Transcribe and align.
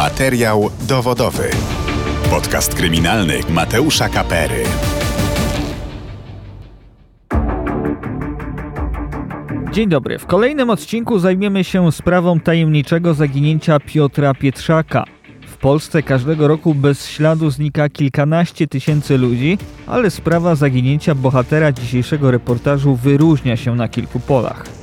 Materiał 0.00 0.70
dowodowy. 0.88 1.50
Podcast 2.30 2.74
kryminalny 2.74 3.40
Mateusza 3.50 4.08
Kapery. 4.08 4.64
Dzień 9.72 9.88
dobry. 9.88 10.18
W 10.18 10.26
kolejnym 10.26 10.70
odcinku 10.70 11.18
zajmiemy 11.18 11.64
się 11.64 11.92
sprawą 11.92 12.40
tajemniczego 12.40 13.14
zaginięcia 13.14 13.80
Piotra 13.80 14.34
Pietrzaka. 14.34 15.04
W 15.46 15.56
Polsce 15.56 16.02
każdego 16.02 16.48
roku 16.48 16.74
bez 16.74 17.08
śladu 17.08 17.50
znika 17.50 17.88
kilkanaście 17.88 18.66
tysięcy 18.66 19.18
ludzi, 19.18 19.58
ale 19.86 20.10
sprawa 20.10 20.54
zaginięcia 20.54 21.14
bohatera 21.14 21.72
dzisiejszego 21.72 22.30
reportażu 22.30 22.96
wyróżnia 22.96 23.56
się 23.56 23.74
na 23.74 23.88
kilku 23.88 24.20
polach. 24.20 24.79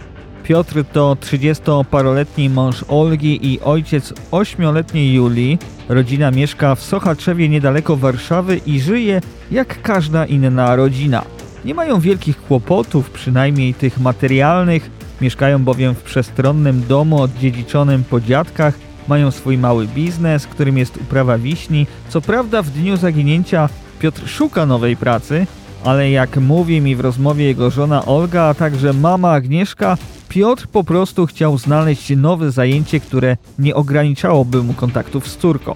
Piotr 0.48 0.84
to 0.94 1.18
30-paroletni 1.22 2.50
mąż 2.50 2.86
Olgi 2.88 3.54
i 3.54 3.62
ojciec 3.62 4.14
8-letniej 4.32 5.14
Julii. 5.14 5.58
Rodzina 5.90 6.32
mieszka 6.32 6.76
w 6.76 6.82
Sochaczewie 6.82 7.50
niedaleko 7.50 7.98
Warszawy 7.98 8.62
i 8.66 8.80
żyje 8.80 9.22
jak 9.52 9.82
każda 9.82 10.26
inna 10.26 10.76
rodzina. 10.76 11.24
Nie 11.66 11.74
mają 11.74 12.00
wielkich 12.00 12.42
kłopotów, 12.42 13.10
przynajmniej 13.10 13.74
tych 13.74 14.00
materialnych, 14.00 14.90
mieszkają 15.22 15.64
bowiem 15.64 15.96
w 15.96 16.04
przestronnym 16.04 16.84
domu 16.88 17.22
oddziedziczonym 17.22 18.04
po 18.04 18.22
dziadkach, 18.22 18.74
mają 19.08 19.32
swój 19.32 19.58
mały 19.58 19.88
biznes, 19.88 20.48
którym 20.48 20.78
jest 20.78 20.98
uprawa 20.98 21.38
wiśni. 21.38 21.88
Co 22.10 22.22
prawda 22.22 22.62
w 22.62 22.70
dniu 22.70 22.98
zaginięcia 22.98 23.70
Piotr 24.00 24.28
szuka 24.28 24.66
nowej 24.66 24.98
pracy, 24.98 25.48
ale 25.88 26.12
jak 26.12 26.38
mówi 26.38 26.82
mi 26.82 26.96
w 26.96 27.00
rozmowie 27.00 27.46
jego 27.46 27.70
żona 27.70 28.06
Olga, 28.06 28.44
a 28.44 28.54
także 28.54 28.94
mama 28.94 29.32
Agnieszka, 29.32 29.98
Piotr 30.30 30.68
po 30.68 30.84
prostu 30.84 31.26
chciał 31.26 31.58
znaleźć 31.58 32.10
nowe 32.18 32.52
zajęcie, 32.52 33.00
które 33.00 33.38
nie 33.60 33.76
ograniczałoby 33.76 34.64
mu 34.64 34.74
kontaktów 34.74 35.28
z 35.28 35.38
córką. 35.38 35.76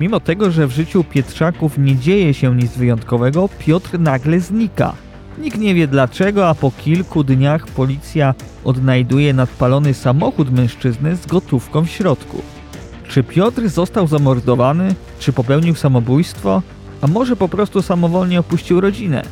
Mimo 0.00 0.20
tego, 0.20 0.50
że 0.50 0.66
w 0.66 0.70
życiu 0.70 1.04
Pietrzaków 1.04 1.78
nie 1.78 1.96
dzieje 1.96 2.34
się 2.34 2.56
nic 2.56 2.72
wyjątkowego, 2.72 3.48
Piotr 3.58 3.98
nagle 3.98 4.40
znika. 4.40 4.92
Nikt 5.38 5.58
nie 5.58 5.74
wie 5.74 5.88
dlaczego, 5.88 6.48
a 6.48 6.54
po 6.54 6.70
kilku 6.70 7.24
dniach 7.24 7.66
policja 7.66 8.34
odnajduje 8.64 9.34
nadpalony 9.34 9.94
samochód 9.94 10.52
mężczyzny 10.52 11.16
z 11.16 11.26
gotówką 11.26 11.84
w 11.84 11.90
środku. 11.90 12.42
Czy 13.08 13.22
Piotr 13.22 13.68
został 13.68 14.06
zamordowany? 14.06 14.94
Czy 15.18 15.32
popełnił 15.32 15.74
samobójstwo? 15.74 16.62
A 17.00 17.06
może 17.06 17.36
po 17.36 17.48
prostu 17.48 17.82
samowolnie 17.82 18.40
opuścił 18.40 18.80
rodzinę? 18.80 19.22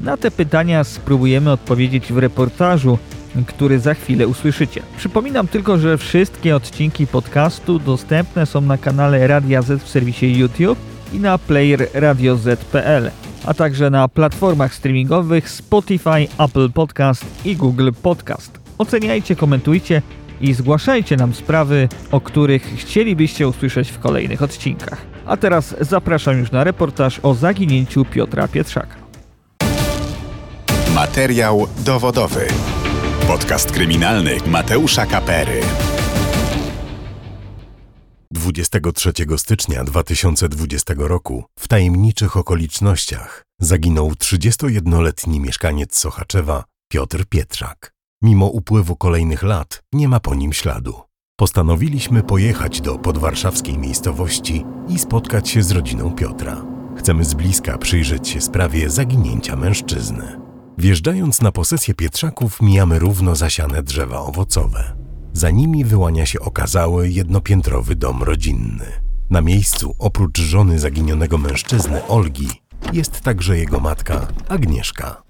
Na 0.00 0.16
te 0.16 0.30
pytania 0.30 0.84
spróbujemy 0.84 1.52
odpowiedzieć 1.52 2.12
w 2.12 2.18
reportażu, 2.18 2.98
który 3.46 3.80
za 3.80 3.94
chwilę 3.94 4.28
usłyszycie. 4.28 4.82
Przypominam 4.96 5.48
tylko, 5.48 5.78
że 5.78 5.98
wszystkie 5.98 6.56
odcinki 6.56 7.06
podcastu 7.06 7.78
dostępne 7.78 8.46
są 8.46 8.60
na 8.60 8.78
kanale 8.78 9.26
Radia 9.26 9.62
Z 9.62 9.82
w 9.82 9.88
serwisie 9.88 10.38
YouTube 10.38 10.78
i 11.12 11.18
na 11.18 11.38
player 11.38 11.88
radioz.pl, 11.94 13.10
a 13.46 13.54
także 13.54 13.90
na 13.90 14.08
platformach 14.08 14.74
streamingowych 14.74 15.50
Spotify, 15.50 16.28
Apple 16.38 16.70
Podcast 16.70 17.24
i 17.44 17.56
Google 17.56 17.90
Podcast. 18.02 18.60
Oceniajcie, 18.78 19.36
komentujcie 19.36 20.02
i 20.40 20.54
zgłaszajcie 20.54 21.16
nam 21.16 21.34
sprawy, 21.34 21.88
o 22.10 22.20
których 22.20 22.62
chcielibyście 22.62 23.48
usłyszeć 23.48 23.90
w 23.90 23.98
kolejnych 23.98 24.42
odcinkach. 24.42 25.06
A 25.26 25.36
teraz 25.36 25.74
zapraszam 25.80 26.38
już 26.38 26.52
na 26.52 26.64
reportaż 26.64 27.20
o 27.22 27.34
zaginięciu 27.34 28.04
Piotra 28.04 28.48
Pietrzaka. 28.48 29.07
Materiał 30.98 31.66
dowodowy. 31.78 32.46
Podcast 33.26 33.70
kryminalny 33.70 34.36
Mateusza 34.46 35.06
Kapery. 35.06 35.60
23 38.30 39.12
stycznia 39.36 39.84
2020 39.84 40.94
roku 40.96 41.44
w 41.58 41.68
tajemniczych 41.68 42.36
okolicznościach 42.36 43.42
zaginął 43.60 44.10
31-letni 44.10 45.40
mieszkaniec 45.40 45.98
Sochaczewa 45.98 46.64
Piotr 46.92 47.24
Pietrzak. 47.28 47.92
Mimo 48.22 48.46
upływu 48.46 48.96
kolejnych 48.96 49.42
lat 49.42 49.82
nie 49.92 50.08
ma 50.08 50.20
po 50.20 50.34
nim 50.34 50.52
śladu. 50.52 51.00
Postanowiliśmy 51.36 52.22
pojechać 52.22 52.80
do 52.80 52.98
podwarszawskiej 52.98 53.78
miejscowości 53.78 54.64
i 54.88 54.98
spotkać 54.98 55.48
się 55.48 55.62
z 55.62 55.70
rodziną 55.70 56.14
Piotra. 56.14 56.64
Chcemy 56.96 57.24
z 57.24 57.34
bliska 57.34 57.78
przyjrzeć 57.78 58.28
się 58.28 58.40
sprawie 58.40 58.90
zaginięcia 58.90 59.56
mężczyzny. 59.56 60.47
Wjeżdżając 60.78 61.42
na 61.42 61.52
posesję 61.52 61.94
Pietrzaków 61.94 62.62
mijamy 62.62 62.98
równo 62.98 63.36
zasiane 63.36 63.82
drzewa 63.82 64.20
owocowe. 64.20 64.96
Za 65.32 65.50
nimi 65.50 65.84
wyłania 65.84 66.26
się 66.26 66.40
okazały 66.40 67.08
jednopiętrowy 67.08 67.96
dom 67.96 68.22
rodzinny. 68.22 68.86
Na 69.30 69.40
miejscu, 69.40 69.94
oprócz 69.98 70.38
żony 70.40 70.78
zaginionego 70.78 71.38
mężczyzny 71.38 72.06
Olgi, 72.06 72.48
jest 72.92 73.20
także 73.20 73.58
jego 73.58 73.80
matka 73.80 74.26
Agnieszka. 74.48 75.22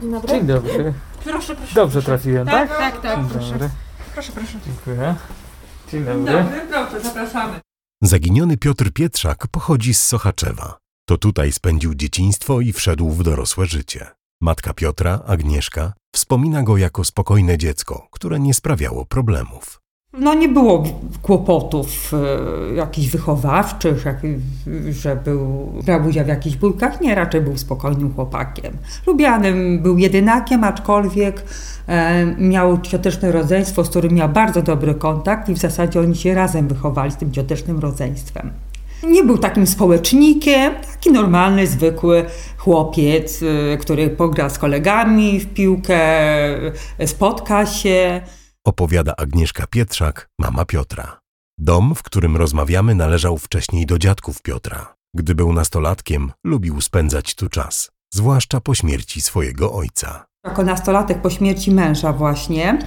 Dzień 0.00 0.10
dobry. 0.12 0.28
Dzień 0.28 0.46
dobry. 0.46 0.94
Proszę, 1.24 1.56
proszę. 1.56 1.74
Dobrze 1.74 2.02
trafiłem, 2.02 2.46
tak? 2.46 2.78
Tak, 2.78 3.00
tak, 3.02 3.18
Dzień 3.20 3.28
proszę. 3.28 3.50
dobry. 3.52 3.70
Proszę, 4.14 4.32
proszę. 4.32 4.58
Dziękuję. 4.66 5.14
Dzień 5.92 6.04
Dzień 6.04 6.24
dobry. 6.24 6.32
dobry, 6.42 6.60
proszę, 6.70 7.00
zapraszamy. 7.00 7.60
Zaginiony 8.02 8.56
Piotr 8.56 8.90
Pietrzak 8.92 9.46
pochodzi 9.50 9.94
z 9.94 10.02
Sochaczewa. 10.02 10.83
To 11.06 11.18
tutaj 11.18 11.52
spędził 11.52 11.94
dzieciństwo 11.94 12.60
i 12.60 12.72
wszedł 12.72 13.10
w 13.10 13.22
dorosłe 13.22 13.66
życie. 13.66 14.06
Matka 14.40 14.74
Piotra, 14.74 15.20
Agnieszka, 15.26 15.92
wspomina 16.14 16.62
go 16.62 16.76
jako 16.76 17.04
spokojne 17.04 17.58
dziecko, 17.58 18.08
które 18.10 18.40
nie 18.40 18.54
sprawiało 18.54 19.04
problemów. 19.04 19.80
No 20.12 20.34
nie 20.34 20.48
było 20.48 20.84
kłopotów 21.22 22.12
e, 22.14 22.74
jakichś 22.74 23.08
wychowawczych, 23.08 24.04
jak, 24.04 24.16
że 24.90 25.16
był, 25.16 25.72
brał 25.86 26.06
udział 26.06 26.24
w 26.24 26.28
jakichś 26.28 26.56
bójkach. 26.56 27.00
Nie, 27.00 27.14
raczej 27.14 27.40
był 27.40 27.58
spokojnym 27.58 28.14
chłopakiem. 28.14 28.76
Lubianym 29.06 29.82
był 29.82 29.98
jedynakiem, 29.98 30.64
aczkolwiek 30.64 31.44
e, 31.86 32.26
miał 32.26 32.80
cioteczne 32.80 33.32
rodzeństwo, 33.32 33.84
z 33.84 33.90
którym 33.90 34.14
miał 34.14 34.28
bardzo 34.28 34.62
dobry 34.62 34.94
kontakt 34.94 35.48
i 35.48 35.54
w 35.54 35.58
zasadzie 35.58 36.00
oni 36.00 36.16
się 36.16 36.34
razem 36.34 36.68
wychowali 36.68 37.12
z 37.12 37.16
tym 37.16 37.32
ciotecznym 37.32 37.78
rodzeństwem. 37.78 38.50
Nie 39.06 39.24
był 39.24 39.38
takim 39.38 39.66
społecznikiem, 39.66 40.74
taki 40.92 41.12
normalny, 41.12 41.66
zwykły 41.66 42.26
chłopiec, 42.56 43.40
e, 43.42 43.76
który 43.76 44.10
pogra 44.10 44.50
z 44.50 44.58
kolegami 44.58 45.40
w 45.40 45.54
piłkę, 45.54 45.96
e, 46.98 47.06
spotka 47.06 47.66
się. 47.66 48.22
Opowiada 48.66 49.16
Agnieszka 49.16 49.66
Pietrzak, 49.66 50.28
mama 50.38 50.64
Piotra. 50.64 51.20
Dom, 51.58 51.94
w 51.94 52.02
którym 52.02 52.36
rozmawiamy, 52.36 52.94
należał 52.94 53.38
wcześniej 53.38 53.86
do 53.86 53.98
dziadków 53.98 54.42
Piotra. 54.42 54.94
Gdy 55.14 55.34
był 55.34 55.52
nastolatkiem, 55.52 56.32
lubił 56.44 56.80
spędzać 56.80 57.34
tu 57.34 57.48
czas, 57.48 57.90
zwłaszcza 58.14 58.60
po 58.60 58.74
śmierci 58.74 59.20
swojego 59.20 59.72
ojca. 59.72 60.24
Jako 60.44 60.62
nastolatek 60.62 61.22
po 61.22 61.30
śmierci 61.30 61.70
męża 61.70 62.12
właśnie 62.12 62.78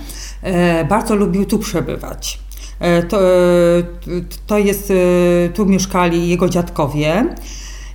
e, 0.41 0.85
bardzo 0.85 1.15
lubił 1.15 1.45
tu 1.45 1.59
przebywać. 1.59 2.46
E, 2.79 3.03
to, 3.03 3.21
e, 3.21 3.83
to 4.47 4.57
jest, 4.57 4.91
e, 4.91 5.49
tu 5.49 5.65
mieszkali 5.65 6.29
jego 6.29 6.49
dziadkowie 6.49 7.35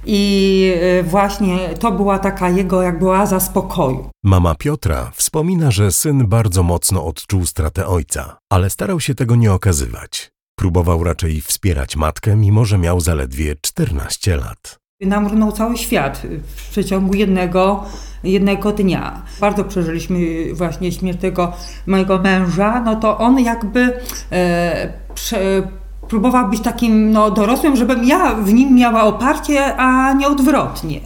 i 0.06 0.72
właśnie 1.04 1.74
to 1.78 1.92
była 1.92 2.18
taka 2.18 2.48
jego 2.48 2.82
jakby 2.82 3.10
oaza 3.10 3.40
spokoju. 3.40 4.10
Mama 4.24 4.54
Piotra 4.54 5.10
wspomina, 5.14 5.70
że 5.70 5.92
syn 5.92 6.26
bardzo 6.26 6.62
mocno 6.62 7.04
odczuł 7.04 7.46
stratę 7.46 7.86
ojca, 7.86 8.38
ale 8.50 8.70
starał 8.70 9.00
się 9.00 9.14
tego 9.14 9.36
nie 9.36 9.52
okazywać. 9.52 10.30
Próbował 10.58 11.04
raczej 11.04 11.40
wspierać 11.40 11.96
matkę, 11.96 12.36
mimo 12.36 12.64
że 12.64 12.78
miał 12.78 13.00
zaledwie 13.00 13.54
14 13.60 14.36
lat. 14.36 14.81
Namrunął 15.06 15.52
cały 15.52 15.76
świat 15.78 16.22
w 16.56 16.70
przeciągu 16.70 17.14
jednego, 17.14 17.84
jednego 18.24 18.72
dnia. 18.72 19.22
Bardzo 19.40 19.64
przeżyliśmy 19.64 20.18
właśnie 20.54 20.92
śmierć 20.92 21.20
tego 21.20 21.52
mojego 21.86 22.18
męża, 22.18 22.80
no 22.80 22.96
to 22.96 23.18
on 23.18 23.40
jakby 23.40 24.00
e, 24.32 24.92
prze, 25.14 25.68
próbował 26.08 26.50
być 26.50 26.60
takim 26.60 27.10
no, 27.10 27.30
dorosłym, 27.30 27.76
żebym 27.76 28.04
ja 28.04 28.34
w 28.34 28.52
nim 28.52 28.74
miała 28.74 29.02
oparcie, 29.02 29.76
a 29.76 30.12
nie 30.12 30.28
odwrotnie. 30.28 31.00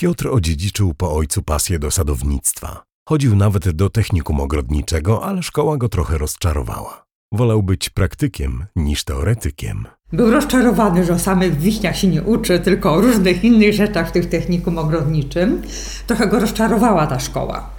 Piotr 0.00 0.28
odziedziczył 0.28 0.94
po 0.94 1.14
ojcu 1.14 1.42
pasję 1.42 1.78
do 1.78 1.90
sadownictwa. 1.90 2.82
Chodził 3.08 3.36
nawet 3.36 3.70
do 3.70 3.90
technikum 3.90 4.40
ogrodniczego, 4.40 5.24
ale 5.24 5.42
szkoła 5.42 5.76
go 5.76 5.88
trochę 5.88 6.18
rozczarowała. 6.18 7.07
Wolał 7.32 7.62
być 7.62 7.90
praktykiem 7.90 8.64
niż 8.76 9.04
teoretykiem. 9.04 9.86
Był 10.12 10.30
rozczarowany, 10.30 11.04
że 11.04 11.12
o 11.12 11.18
samych 11.18 11.58
wiśniach 11.58 11.96
się 11.96 12.08
nie 12.08 12.22
uczy, 12.22 12.60
tylko 12.60 12.92
o 12.92 13.00
różnych 13.00 13.44
innych 13.44 13.74
rzeczach 13.74 14.08
w 14.08 14.12
tym 14.12 14.26
technikum 14.26 14.78
ogrodniczym. 14.78 15.62
Trochę 16.06 16.26
go 16.26 16.40
rozczarowała 16.40 17.06
ta 17.06 17.20
szkoła. 17.20 17.70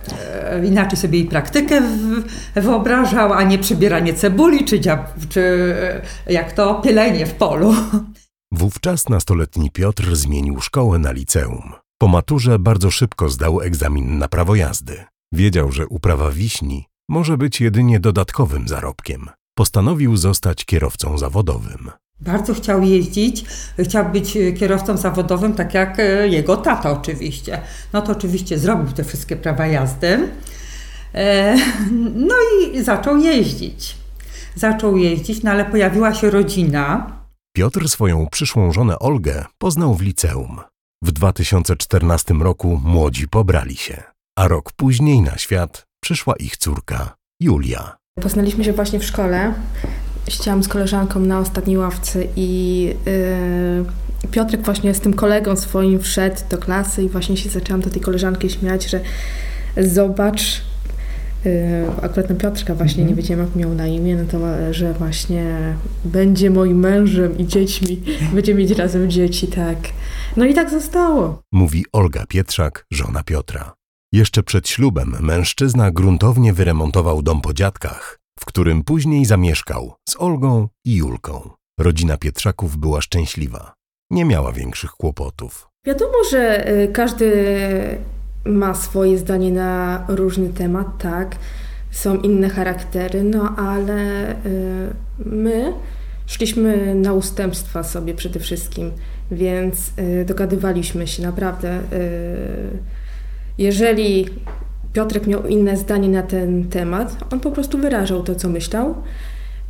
E, 0.44 0.66
inaczej 0.66 1.00
sobie 1.00 1.20
i 1.20 1.26
praktykę 1.26 1.82
w, 1.82 2.24
wyobrażał, 2.62 3.34
a 3.34 3.44
nie 3.44 3.60
przybieranie 3.60 4.14
cebuli, 4.14 4.66
czy, 4.66 4.80
czy 5.30 5.42
e, 6.28 6.34
jak 6.34 6.52
to, 6.52 6.76
pielenie 6.76 7.26
w 7.26 7.34
polu. 7.34 7.74
Wówczas 8.52 9.10
nastoletni 9.10 9.72
Piotr 9.72 10.16
zmienił 10.16 10.62
szkołę 10.62 11.00
na 11.00 11.12
liceum. 11.12 11.74
Po 11.98 12.08
maturze 12.08 12.60
bardzo 12.60 12.92
szybko 12.92 13.30
zdał 13.30 13.62
egzamin 13.62 14.18
na 14.18 14.28
prawo 14.28 14.56
jazdy. 14.56 15.04
Wiedział, 15.32 15.72
że 15.72 15.88
uprawa 15.88 16.32
wiśni 16.32 16.86
może 17.10 17.38
być 17.38 17.62
jedynie 17.62 18.00
dodatkowym 18.00 18.68
zarobkiem. 18.68 19.30
Postanowił 19.60 20.18
zostać 20.18 20.66
kierowcą 20.66 21.18
zawodowym. 21.18 21.92
Bardzo 22.20 22.54
chciał 22.54 22.84
jeździć, 22.84 23.46
chciał 23.80 24.12
być 24.12 24.38
kierowcą 24.60 24.98
zawodowym, 24.98 25.54
tak 25.54 25.74
jak 25.74 26.00
e, 26.00 26.28
jego 26.28 26.58
tata 26.58 26.92
oczywiście. 26.92 27.62
No 27.94 28.02
to 28.02 28.12
oczywiście 28.12 28.60
zrobił 28.60 28.94
te 28.94 29.04
wszystkie 29.04 29.36
prawa 29.36 29.68
jazdy. 29.68 30.30
E, 31.14 31.56
no 32.30 32.36
i 32.62 32.84
zaczął 32.84 33.18
jeździć. 33.18 33.96
Zaczął 34.56 34.98
jeździć, 34.98 35.44
no 35.44 35.52
ale 35.52 35.66
pojawiła 35.66 36.14
się 36.14 36.30
rodzina. 36.30 37.12
Piotr 37.56 37.90
swoją 37.90 38.28
przyszłą 38.28 38.74
żonę 38.74 39.00
Olgę 39.00 39.46
poznał 39.58 39.96
w 39.96 40.02
liceum. 40.02 40.60
W 41.04 41.12
2014 41.12 42.34
roku 42.34 42.82
młodzi 42.84 43.28
pobrali 43.28 43.76
się, 43.76 44.04
a 44.38 44.48
rok 44.48 44.72
później 44.72 45.22
na 45.22 45.38
świat 45.38 45.86
przyszła 46.04 46.36
ich 46.36 46.58
córka 46.58 47.16
Julia. 47.40 48.00
Poznaliśmy 48.22 48.64
się 48.64 48.74
właśnie 48.74 49.00
w 49.00 49.04
szkole. 49.04 49.54
Siedziałam 50.28 50.64
z 50.64 50.68
koleżanką 50.68 51.20
na 51.20 51.40
ostatniej 51.40 51.78
ławce 51.78 52.24
i 52.36 52.82
yy, 53.06 54.30
Piotrek 54.32 54.62
właśnie 54.62 54.94
z 54.94 55.00
tym 55.00 55.14
kolegą 55.14 55.56
swoim 55.56 56.00
wszedł 56.00 56.42
do 56.50 56.58
klasy 56.58 57.04
i 57.04 57.10
właśnie 57.10 57.38
się 57.38 57.50
zaczęłam 57.50 57.82
do 57.82 57.90
tej 57.90 58.02
koleżanki 58.02 58.50
śmiać, 58.50 58.90
że 58.90 59.00
zobacz, 59.78 60.62
yy, 61.46 61.52
akurat 62.02 62.30
na 62.30 62.36
Piotrka 62.36 62.76
właśnie 62.76 63.06
nie 63.06 63.16
wiedziałam 63.16 63.46
jak 63.46 63.56
miał 63.56 63.76
na 63.76 63.88
imię, 63.88 64.16
no 64.16 64.24
to 64.32 64.40
że 64.74 64.94
właśnie 64.94 65.46
będzie 66.06 66.50
moim 66.50 66.80
mężem 66.80 67.38
i 67.38 67.48
dziećmi, 67.48 68.02
będziemy 68.34 68.60
mieć 68.60 68.72
razem 68.72 69.10
dzieci, 69.10 69.48
tak. 69.48 69.78
No 70.38 70.46
i 70.46 70.54
tak 70.54 70.70
zostało. 70.70 71.42
Mówi 71.52 71.86
Olga 71.92 72.26
Pietrzak, 72.28 72.86
żona 72.92 73.24
Piotra. 73.24 73.79
Jeszcze 74.12 74.44
przed 74.44 74.70
ślubem 74.70 75.16
mężczyzna 75.20 75.92
gruntownie 75.92 76.54
wyremontował 76.54 77.22
dom 77.22 77.42
po 77.42 77.54
dziadkach, 77.54 78.20
w 78.40 78.46
którym 78.46 78.84
później 78.84 79.26
zamieszkał 79.26 79.94
z 80.10 80.16
Olgą 80.20 80.68
i 80.86 80.96
Julką. 80.96 81.50
Rodzina 81.80 82.18
Pietrzaków 82.18 82.78
była 82.78 83.02
szczęśliwa. 83.02 83.74
Nie 84.12 84.26
miała 84.26 84.52
większych 84.52 84.92
kłopotów. 84.92 85.68
Wiadomo, 85.86 86.14
że 86.32 86.70
y, 86.70 86.88
każdy 86.88 87.34
ma 88.46 88.76
swoje 88.76 89.18
zdanie 89.18 89.52
na 89.52 90.06
różny 90.08 90.50
temat, 90.50 90.88
tak. 90.98 91.36
Są 91.92 92.18
inne 92.18 92.50
charaktery, 92.50 93.24
no 93.24 93.56
ale 93.58 94.32
y, 94.46 94.94
my 95.26 95.74
szliśmy 96.26 96.96
na 96.96 97.14
ustępstwa 97.14 97.84
sobie 97.84 98.14
przede 98.14 98.40
wszystkim, 98.40 98.92
więc 99.32 99.92
y, 100.00 100.26
dogadywaliśmy 100.26 101.08
się 101.08 101.24
naprawdę. 101.24 101.82
Jeżeli 103.60 104.26
Piotrek 104.94 105.28
miał 105.28 105.48
inne 105.48 105.78
zdanie 105.78 106.10
na 106.10 106.24
ten 106.24 106.70
temat, 106.70 107.34
on 107.34 107.40
po 107.40 107.52
prostu 107.52 107.78
wyrażał 107.78 108.24
to, 108.24 108.36
co 108.36 108.50
myślał, 108.50 108.96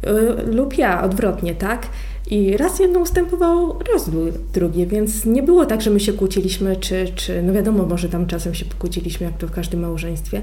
yy, 0.04 0.12
lub 0.56 0.78
ja 0.78 1.04
odwrotnie, 1.04 1.56
tak? 1.56 1.88
I 2.30 2.58
raz 2.58 2.80
jedno 2.80 3.00
ustępował, 3.00 3.80
raz 3.94 4.10
drugie, 4.54 4.86
więc 4.86 5.26
nie 5.26 5.44
było 5.44 5.66
tak, 5.66 5.82
że 5.82 5.90
my 5.90 6.00
się 6.00 6.14
kłóciliśmy, 6.14 6.76
czy, 6.76 7.12
czy 7.16 7.44
no 7.44 7.54
wiadomo, 7.54 7.86
może 7.86 8.10
tam 8.10 8.28
czasem 8.28 8.54
się 8.54 8.66
pokłóciliśmy, 8.66 9.26
jak 9.26 9.38
to 9.38 9.48
w 9.48 9.52
każdym 9.52 9.80
małżeństwie, 9.80 10.42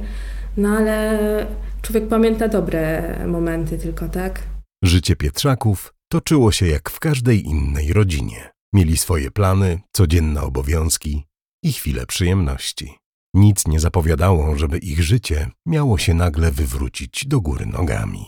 no 0.56 0.68
ale 0.68 1.46
człowiek 1.82 2.08
pamięta 2.08 2.48
dobre 2.48 3.02
momenty 3.26 3.78
tylko, 3.78 4.08
tak? 4.08 4.42
Życie 4.84 5.16
Pietrzaków 5.16 5.94
toczyło 6.08 6.52
się 6.52 6.66
jak 6.66 6.90
w 6.90 7.00
każdej 7.00 7.46
innej 7.46 7.92
rodzinie. 7.92 8.50
Mieli 8.74 8.96
swoje 8.96 9.30
plany, 9.30 9.80
codzienne 9.92 10.42
obowiązki 10.42 11.24
i 11.62 11.72
chwile 11.72 12.06
przyjemności. 12.06 13.05
Nic 13.36 13.66
nie 13.66 13.80
zapowiadało, 13.80 14.56
żeby 14.56 14.78
ich 14.78 15.02
życie 15.02 15.50
miało 15.66 15.98
się 15.98 16.14
nagle 16.14 16.50
wywrócić 16.50 17.26
do 17.26 17.40
góry 17.40 17.66
nogami. 17.66 18.26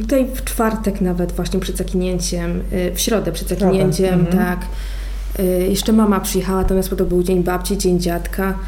Tutaj 0.00 0.26
w 0.34 0.44
czwartek 0.44 1.00
nawet 1.00 1.32
właśnie 1.32 1.60
przed 1.60 1.76
zakinięciem, 1.76 2.62
y, 2.72 2.94
w 2.94 3.00
środę 3.00 3.32
przed 3.32 3.48
zakinięciem, 3.48 4.20
mhm. 4.20 4.38
tak. 4.38 4.66
Y, 5.40 5.66
jeszcze 5.68 5.92
mama 5.92 6.20
przyjechała, 6.20 6.62
natomiast 6.62 6.90
to 6.96 7.04
był 7.04 7.22
dzień 7.22 7.42
babci, 7.42 7.78
dzień 7.78 8.00
dziadka. 8.00 8.58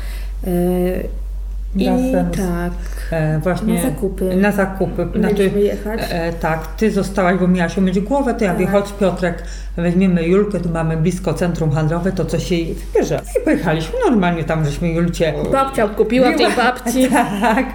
I 1.76 2.12
tak. 2.36 2.72
E, 3.10 3.38
właśnie 3.38 3.74
na 3.74 3.82
zakupy. 3.82 4.36
Na 4.36 4.52
zakupy. 4.52 5.08
Znaczy, 5.14 5.50
jechać. 5.56 6.00
E, 6.10 6.32
tak, 6.32 6.66
ty 6.66 6.90
zostałaś, 6.90 7.38
bo 7.40 7.48
miałaś 7.48 7.78
umyć 7.78 8.00
głowę, 8.00 8.34
to 8.34 8.44
ja 8.44 8.50
tak. 8.50 8.60
mówię, 8.60 8.72
chodź 8.72 8.92
Piotrek, 9.00 9.42
weźmiemy 9.76 10.28
Julkę, 10.28 10.60
tu 10.60 10.68
mamy 10.68 10.96
blisko 10.96 11.34
centrum 11.34 11.70
handlowe, 11.70 12.12
to 12.12 12.24
coś 12.24 12.50
jej 12.50 12.74
wybierze. 12.74 13.20
I 13.40 13.44
pojechaliśmy 13.44 13.94
normalnie 14.04 14.44
tam, 14.44 14.64
żeśmy 14.64 14.88
Julcie... 14.88 15.34
Babcia 15.52 15.88
kupiła 15.88 16.32
tej 16.32 16.46
babci. 16.56 17.08
Tak. 17.40 17.66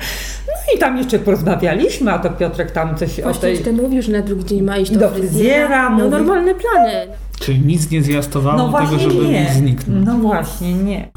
No 0.47 0.75
i 0.75 0.79
tam 0.79 0.97
jeszcze 0.97 1.19
porozmawialiśmy, 1.19 2.11
a 2.11 2.19
to 2.19 2.29
Piotrek 2.29 2.71
tam 2.71 2.97
coś 2.97 3.21
Właśnie 3.21 3.29
o 3.29 3.33
tej... 3.33 3.59
ty 3.59 3.73
mówił, 3.73 4.01
że 4.01 4.11
na 4.11 4.21
drugi 4.21 4.45
dzień 4.45 4.61
ma 4.61 4.77
iść 4.77 4.91
do, 4.91 4.99
do 4.99 5.09
fryzjera. 5.09 5.89
No 5.89 6.09
normalne 6.09 6.55
plany. 6.55 7.07
Czyli 7.39 7.59
nic 7.59 7.91
nie 7.91 8.01
zwiastowało 8.01 8.57
no 8.57 8.79
tego, 8.79 8.99
żeby 8.99 9.27
nie. 9.27 9.49
zniknąć. 9.53 10.05
No 10.05 10.17
właśnie, 10.17 10.73
nie. 10.73 11.09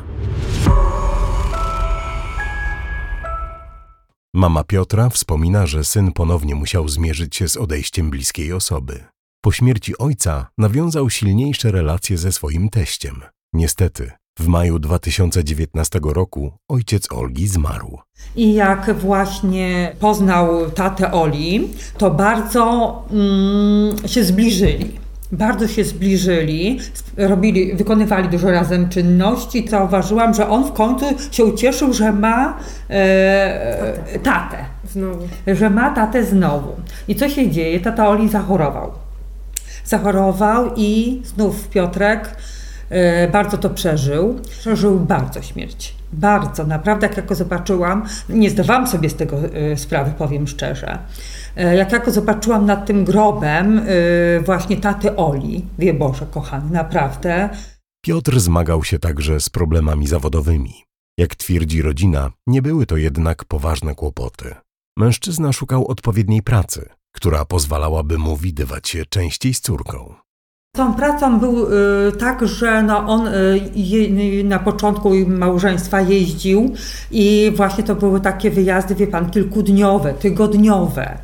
Mama 4.36 4.64
Piotra 4.64 5.08
wspomina, 5.08 5.66
że 5.66 5.84
syn 5.84 6.12
ponownie 6.12 6.54
musiał 6.54 6.88
zmierzyć 6.88 7.36
się 7.36 7.48
z 7.48 7.56
odejściem 7.56 8.10
bliskiej 8.10 8.52
osoby. 8.52 9.04
Po 9.40 9.52
śmierci 9.52 9.98
ojca 9.98 10.46
nawiązał 10.58 11.10
silniejsze 11.10 11.72
relacje 11.72 12.18
ze 12.18 12.32
swoim 12.32 12.68
teściem. 12.68 13.20
Niestety, 13.52 14.10
w 14.38 14.46
maju 14.46 14.78
2019 14.78 16.00
roku 16.04 16.52
ojciec 16.68 17.12
Olgi 17.12 17.48
zmarł. 17.48 17.98
I 18.36 18.54
jak 18.54 18.98
właśnie 18.98 19.96
poznał 20.00 20.70
tatę 20.70 21.12
Oli, 21.12 21.68
to 21.98 22.10
bardzo 22.10 23.02
mm, 23.10 24.08
się 24.08 24.24
zbliżyli 24.24 25.03
bardzo 25.34 25.68
się 25.68 25.84
zbliżyli, 25.84 26.80
robili, 27.16 27.74
wykonywali 27.74 28.28
dużo 28.28 28.50
razem 28.50 28.88
czynności. 28.88 29.68
Zauważyłam, 29.68 30.34
że 30.34 30.48
on 30.48 30.64
w 30.64 30.72
końcu 30.72 31.04
się 31.30 31.44
ucieszył, 31.44 31.92
że 31.92 32.12
ma 32.12 32.58
e, 32.90 34.18
tatę. 34.22 34.56
Znowu. 34.90 35.28
Że 35.46 35.70
ma 35.70 35.90
tatę 35.90 36.24
znowu. 36.24 36.72
I 37.08 37.14
co 37.14 37.28
się 37.28 37.50
dzieje? 37.50 37.80
Tata 37.80 38.08
Oli 38.08 38.28
zachorował. 38.28 38.92
Zachorował 39.84 40.70
i 40.76 41.22
znów 41.24 41.68
Piotrek 41.68 42.36
e, 42.90 43.28
bardzo 43.28 43.58
to 43.58 43.70
przeżył. 43.70 44.40
Przeżył 44.60 45.00
bardzo 45.00 45.42
śmierć. 45.42 45.94
Bardzo, 46.12 46.66
naprawdę, 46.66 47.06
jak 47.06 47.16
ja 47.16 47.22
go 47.22 47.34
zobaczyłam, 47.34 48.06
nie 48.28 48.50
zdawałam 48.50 48.86
sobie 48.86 49.10
z 49.10 49.14
tego 49.14 49.36
e, 49.36 49.76
sprawy, 49.76 50.12
powiem 50.18 50.46
szczerze. 50.46 50.98
E, 51.56 51.76
jak 51.76 51.92
ja 51.92 51.98
go 51.98 52.10
zobaczyłam 52.10 52.66
nad 52.66 52.86
tym 52.86 53.04
grobem 53.04 53.78
e, 53.78 53.84
właśnie 54.40 54.76
taty 54.76 55.16
Oli, 55.16 55.66
wie 55.78 55.94
Boże 55.94 56.26
kochany, 56.26 56.70
naprawdę. 56.70 57.48
Piotr 58.04 58.40
zmagał 58.40 58.84
się 58.84 58.98
także 58.98 59.40
z 59.40 59.48
problemami 59.48 60.06
zawodowymi. 60.06 60.84
Jak 61.18 61.34
twierdzi 61.34 61.82
rodzina, 61.82 62.30
nie 62.46 62.62
były 62.62 62.86
to 62.86 62.96
jednak 62.96 63.44
poważne 63.44 63.94
kłopoty. 63.94 64.54
Mężczyzna 64.98 65.52
szukał 65.52 65.86
odpowiedniej 65.86 66.42
pracy, 66.42 66.88
która 67.14 67.44
pozwalałaby 67.44 68.18
mu 68.18 68.36
widywać 68.36 68.88
się 68.88 69.04
częściej 69.06 69.54
z 69.54 69.60
córką. 69.60 70.14
Tą 70.74 70.94
pracą 70.94 71.40
był 71.40 71.66
y, 72.08 72.12
tak, 72.12 72.46
że 72.46 72.82
no 72.82 73.06
on 73.06 73.28
y, 73.28 74.44
na 74.44 74.58
początku 74.58 75.12
małżeństwa 75.26 76.00
jeździł 76.00 76.74
i 77.10 77.52
właśnie 77.56 77.84
to 77.84 77.94
były 77.94 78.20
takie 78.20 78.50
wyjazdy, 78.50 78.94
wie 78.94 79.06
pan, 79.06 79.30
kilkudniowe, 79.30 80.14
tygodniowe. 80.14 81.18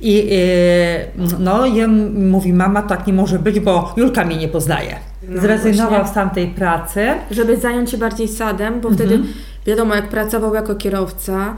I 0.00 0.28
y, 0.32 1.38
no 1.38 1.66
jem, 1.66 2.30
mówi, 2.30 2.52
mama, 2.52 2.82
tak 2.82 3.06
nie 3.06 3.12
może 3.12 3.38
być, 3.38 3.60
bo 3.60 3.94
Julka 3.96 4.24
mnie 4.24 4.36
nie 4.36 4.48
poznaje. 4.48 4.96
No, 5.28 5.40
Zrezygnował 5.40 5.90
właśnie. 5.90 6.10
z 6.10 6.14
tamtej 6.14 6.48
pracy. 6.48 7.06
Żeby 7.30 7.56
zająć 7.56 7.90
się 7.90 7.98
bardziej 7.98 8.28
sadem, 8.28 8.80
bo 8.80 8.88
mhm. 8.88 8.94
wtedy 8.94 9.22
wiadomo, 9.66 9.94
jak 9.94 10.08
pracował 10.08 10.54
jako 10.54 10.74
kierowca, 10.74 11.56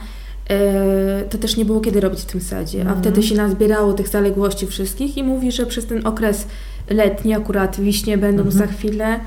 to 1.31 1.39
też 1.39 1.57
nie 1.57 1.65
było 1.65 1.81
kiedy 1.81 2.01
robić 2.01 2.21
w 2.21 2.27
tym 2.27 2.41
sadzie, 2.41 2.79
a 2.79 2.83
mhm. 2.83 3.01
wtedy 3.01 3.23
się 3.23 3.35
nazbierało 3.35 3.93
tych 3.93 4.09
zaległości 4.09 4.67
wszystkich 4.67 5.17
i 5.17 5.23
mówi, 5.23 5.53
że 5.53 5.67
przez 5.67 5.87
ten 5.87 6.07
okres 6.07 6.47
letnie, 6.89 7.37
akurat 7.37 7.81
wiśnie 7.81 8.19
będą 8.19 8.43
mhm. 8.43 8.59
za 8.59 8.75
chwilę, 8.75 9.21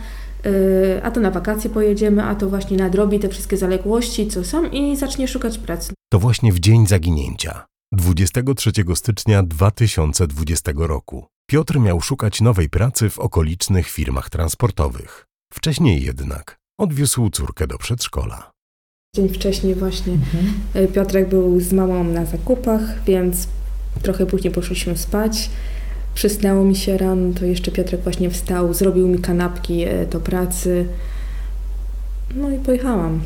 y, 0.46 1.04
a 1.04 1.12
to 1.12 1.20
na 1.20 1.32
wakacje 1.32 1.70
pojedziemy, 1.70 2.24
a 2.24 2.36
to 2.36 2.50
właśnie 2.50 2.78
nadrobi 2.78 3.20
te 3.20 3.30
wszystkie 3.30 3.58
zaległości, 3.58 4.28
co 4.28 4.44
są 4.44 4.70
i 4.70 4.96
zacznie 4.96 5.28
szukać 5.28 5.58
pracy. 5.58 5.94
To 6.12 6.20
właśnie 6.20 6.54
w 6.54 6.60
dzień 6.60 6.88
zaginięcia, 6.88 7.66
23 7.92 8.72
stycznia 8.96 9.44
2020 9.44 10.72
roku, 10.76 11.26
Piotr 11.50 11.80
miał 11.80 12.02
szukać 12.02 12.42
nowej 12.42 12.70
pracy 12.70 13.10
w 13.10 13.20
okolicznych 13.20 13.88
firmach 13.90 14.30
transportowych. 14.30 15.26
Wcześniej 15.54 16.04
jednak 16.04 16.58
odwiózł 16.80 17.30
córkę 17.30 17.68
do 17.68 17.78
przedszkola. 17.78 18.52
Dzień 19.16 19.30
wcześniej 19.30 19.76
właśnie 19.76 20.14
mhm. 20.14 20.46
Y, 20.76 20.88
Piotrek 20.88 21.30
był 21.30 21.60
z 21.60 21.74
mamą 21.74 22.04
na 22.04 22.26
zakupach, 22.26 23.04
więc 23.04 23.48
trochę 24.02 24.26
później 24.26 24.54
poszliśmy 24.54 24.98
spać. 24.98 25.50
Przysnęło 26.18 26.64
mi 26.64 26.76
się 26.76 26.98
rano, 26.98 27.34
to 27.40 27.46
jeszcze 27.46 27.72
Piotrek 27.72 28.02
właśnie 28.02 28.30
wstał, 28.30 28.74
zrobił 28.74 29.08
mi 29.08 29.20
kanapki 29.20 29.84
e, 29.84 30.06
do 30.06 30.20
pracy. 30.20 30.86
No 32.36 32.52
i 32.52 32.58
pojechałam. 32.58 33.20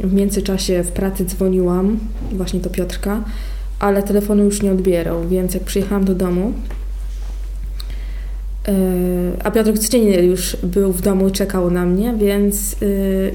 W 0.00 0.12
międzyczasie 0.12 0.82
w 0.82 0.92
pracy 0.92 1.24
dzwoniłam 1.24 1.98
właśnie 2.32 2.60
do 2.60 2.70
Piotrka, 2.70 3.24
ale 3.78 4.02
telefonu 4.02 4.44
już 4.44 4.62
nie 4.62 4.72
odbierał, 4.72 5.28
więc 5.28 5.54
jak 5.54 5.62
przyjechałam 5.62 6.04
do 6.04 6.14
domu, 6.14 6.52
yy, 8.68 8.74
a 9.44 9.50
Piotr 9.50 9.78
codziennie 9.78 10.22
już 10.22 10.56
był 10.62 10.92
w 10.92 11.02
domu 11.02 11.28
i 11.28 11.32
czekał 11.32 11.70
na 11.70 11.84
mnie, 11.84 12.14
więc 12.18 12.80
yy, 12.80 13.32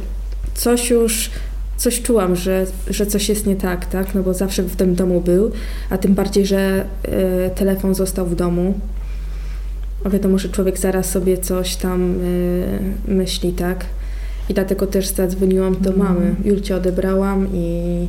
coś 0.53 0.89
już, 0.89 1.31
coś 1.77 2.01
czułam, 2.01 2.35
że, 2.35 2.65
że 2.89 3.05
coś 3.05 3.29
jest 3.29 3.45
nie 3.45 3.55
tak, 3.55 3.85
tak, 3.85 4.15
no 4.15 4.23
bo 4.23 4.33
zawsze 4.33 4.63
w 4.63 4.75
tym 4.75 4.95
domu 4.95 5.21
był, 5.21 5.51
a 5.89 5.97
tym 5.97 6.13
bardziej, 6.13 6.45
że 6.45 6.85
telefon 7.55 7.95
został 7.95 8.25
w 8.25 8.35
domu. 8.35 8.73
A 10.05 10.09
wiadomo, 10.09 10.37
że 10.37 10.49
człowiek 10.49 10.79
zaraz 10.79 11.09
sobie 11.09 11.37
coś 11.37 11.75
tam 11.75 12.15
myśli, 13.07 13.53
tak. 13.53 13.85
I 14.49 14.53
dlatego 14.53 14.87
też 14.87 15.07
zadzwoniłam 15.07 15.81
do 15.81 15.91
mamy. 15.97 16.35
Julcie 16.43 16.75
odebrałam 16.75 17.47
i 17.53 18.07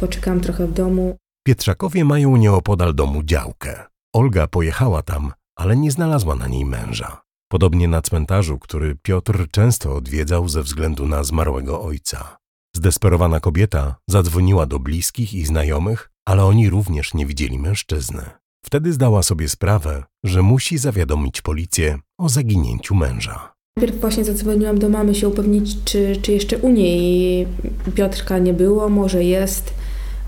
poczekałam 0.00 0.40
trochę 0.40 0.66
w 0.66 0.72
domu. 0.72 1.16
Pietrzakowie 1.46 2.04
mają 2.04 2.36
nieopodal 2.36 2.94
domu 2.94 3.22
działkę. 3.22 3.84
Olga 4.14 4.46
pojechała 4.46 5.02
tam, 5.02 5.32
ale 5.56 5.76
nie 5.76 5.90
znalazła 5.90 6.36
na 6.36 6.46
niej 6.48 6.64
męża. 6.64 7.20
Podobnie 7.50 7.88
na 7.88 8.02
cmentarzu, 8.02 8.58
który 8.58 8.96
Piotr 9.02 9.46
często 9.50 9.96
odwiedzał 9.96 10.48
ze 10.48 10.62
względu 10.62 11.06
na 11.06 11.24
zmarłego 11.24 11.82
ojca. 11.82 12.36
Zdesperowana 12.76 13.40
kobieta 13.40 13.96
zadzwoniła 14.10 14.66
do 14.66 14.78
bliskich 14.78 15.34
i 15.34 15.46
znajomych, 15.46 16.10
ale 16.28 16.44
oni 16.44 16.70
również 16.70 17.14
nie 17.14 17.26
widzieli 17.26 17.58
mężczyzny. 17.58 18.22
Wtedy 18.68 18.92
zdała 18.92 19.22
sobie 19.22 19.48
sprawę, 19.48 20.02
że 20.24 20.42
musi 20.42 20.78
zawiadomić 20.78 21.42
policję 21.42 21.98
o 22.18 22.28
zaginięciu 22.28 22.94
męża. 22.94 23.52
Najpierw 23.76 24.00
właśnie 24.00 24.24
zadzwoniłam 24.24 24.78
do 24.78 24.88
mamy 24.88 25.14
się 25.14 25.28
upewnić, 25.28 25.76
czy, 25.84 26.16
czy 26.22 26.32
jeszcze 26.32 26.58
u 26.58 26.70
niej 26.70 27.46
Piotrka 27.94 28.38
nie 28.38 28.54
było, 28.54 28.88
może 28.88 29.24
jest, 29.24 29.74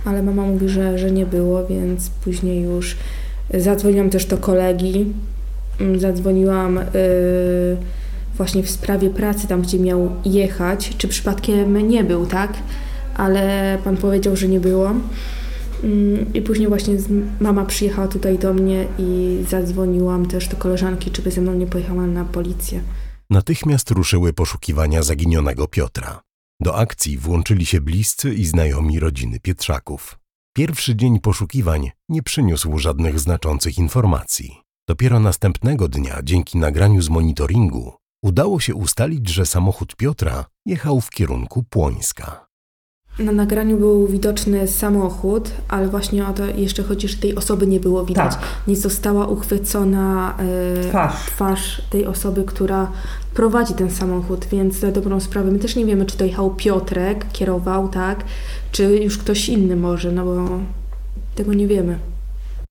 ale 0.04 0.22
mama 0.22 0.42
mówi, 0.42 0.68
że, 0.68 0.98
że 0.98 1.10
nie 1.10 1.26
było, 1.26 1.66
więc 1.66 2.10
później 2.10 2.62
już 2.62 2.96
zadzwoniłam 3.54 4.10
też 4.10 4.26
do 4.26 4.38
kolegi, 4.38 5.06
mm, 5.80 6.00
zadzwoniłam 6.00 6.76
yy, 6.76 6.82
właśnie 8.36 8.62
w 8.62 8.70
sprawie 8.70 9.10
pracy, 9.10 9.48
tam 9.48 9.62
gdzie 9.62 9.78
miał 9.78 10.10
jechać, 10.24 10.96
czy 10.98 11.08
przypadkiem 11.08 11.88
nie 11.88 12.04
był, 12.04 12.26
tak? 12.26 12.52
Ale 13.16 13.78
pan 13.84 13.96
powiedział, 13.96 14.36
że 14.36 14.48
nie 14.48 14.60
było. 14.60 14.94
Mm, 15.84 16.32
I 16.34 16.42
później 16.42 16.68
właśnie 16.68 16.96
mama 17.40 17.64
przyjechała 17.64 18.08
tutaj 18.08 18.38
do 18.38 18.54
mnie 18.54 18.86
i 18.98 19.38
zadzwoniłam 19.48 20.26
też 20.26 20.48
do 20.48 20.56
koleżanki, 20.56 21.10
czy 21.10 21.22
by 21.22 21.30
ze 21.30 21.40
mną 21.40 21.54
nie 21.54 21.66
pojechała 21.66 22.06
na 22.06 22.24
policję. 22.24 22.82
Natychmiast 23.30 23.90
ruszyły 23.90 24.32
poszukiwania 24.32 25.02
zaginionego 25.02 25.68
Piotra. 25.68 26.20
Do 26.60 26.76
akcji 26.76 27.18
włączyli 27.18 27.66
się 27.66 27.80
bliscy 27.80 28.34
i 28.34 28.46
znajomi 28.46 29.00
rodziny 29.00 29.40
Pietrzaków. 29.40 30.18
Pierwszy 30.56 30.96
dzień 30.96 31.20
poszukiwań 31.20 31.90
nie 32.08 32.22
przyniósł 32.22 32.78
żadnych 32.78 33.20
znaczących 33.20 33.78
informacji. 33.78 34.60
Dopiero 34.88 35.20
następnego 35.20 35.88
dnia, 35.88 36.20
dzięki 36.22 36.58
nagraniu 36.58 37.02
z 37.02 37.08
monitoringu, 37.08 37.92
udało 38.24 38.60
się 38.60 38.74
ustalić, 38.74 39.28
że 39.28 39.46
samochód 39.46 39.96
Piotra 39.96 40.44
jechał 40.66 41.00
w 41.00 41.10
kierunku 41.10 41.62
Płońska. 41.62 42.49
Na 43.18 43.32
nagraniu 43.32 43.76
był 43.78 44.06
widoczny 44.06 44.68
samochód, 44.68 45.50
ale 45.68 45.88
właśnie 45.88 46.26
o 46.26 46.32
to 46.32 46.46
jeszcze 46.46 46.82
chodzi, 46.82 47.08
że 47.08 47.16
tej 47.16 47.34
osoby 47.34 47.66
nie 47.66 47.80
było 47.80 48.04
widać. 48.04 48.34
Tak. 48.34 48.44
Nie 48.66 48.76
została 48.76 49.26
uchwycona 49.26 50.36
e, 50.38 50.88
twarz. 50.88 51.26
twarz 51.26 51.82
tej 51.90 52.06
osoby, 52.06 52.44
która 52.44 52.90
prowadzi 53.34 53.74
ten 53.74 53.90
samochód, 53.90 54.46
więc 54.52 54.74
za 54.74 54.92
dobrą 54.92 55.20
sprawę 55.20 55.50
my 55.50 55.58
też 55.58 55.76
nie 55.76 55.86
wiemy, 55.86 56.06
czy 56.06 56.16
to 56.16 56.24
jechał 56.24 56.54
Piotrek, 56.54 57.26
kierował, 57.32 57.88
tak, 57.88 58.24
czy 58.72 58.96
już 58.96 59.18
ktoś 59.18 59.48
inny 59.48 59.76
może, 59.76 60.12
no 60.12 60.24
bo 60.24 60.48
tego 61.34 61.54
nie 61.54 61.66
wiemy. 61.66 61.98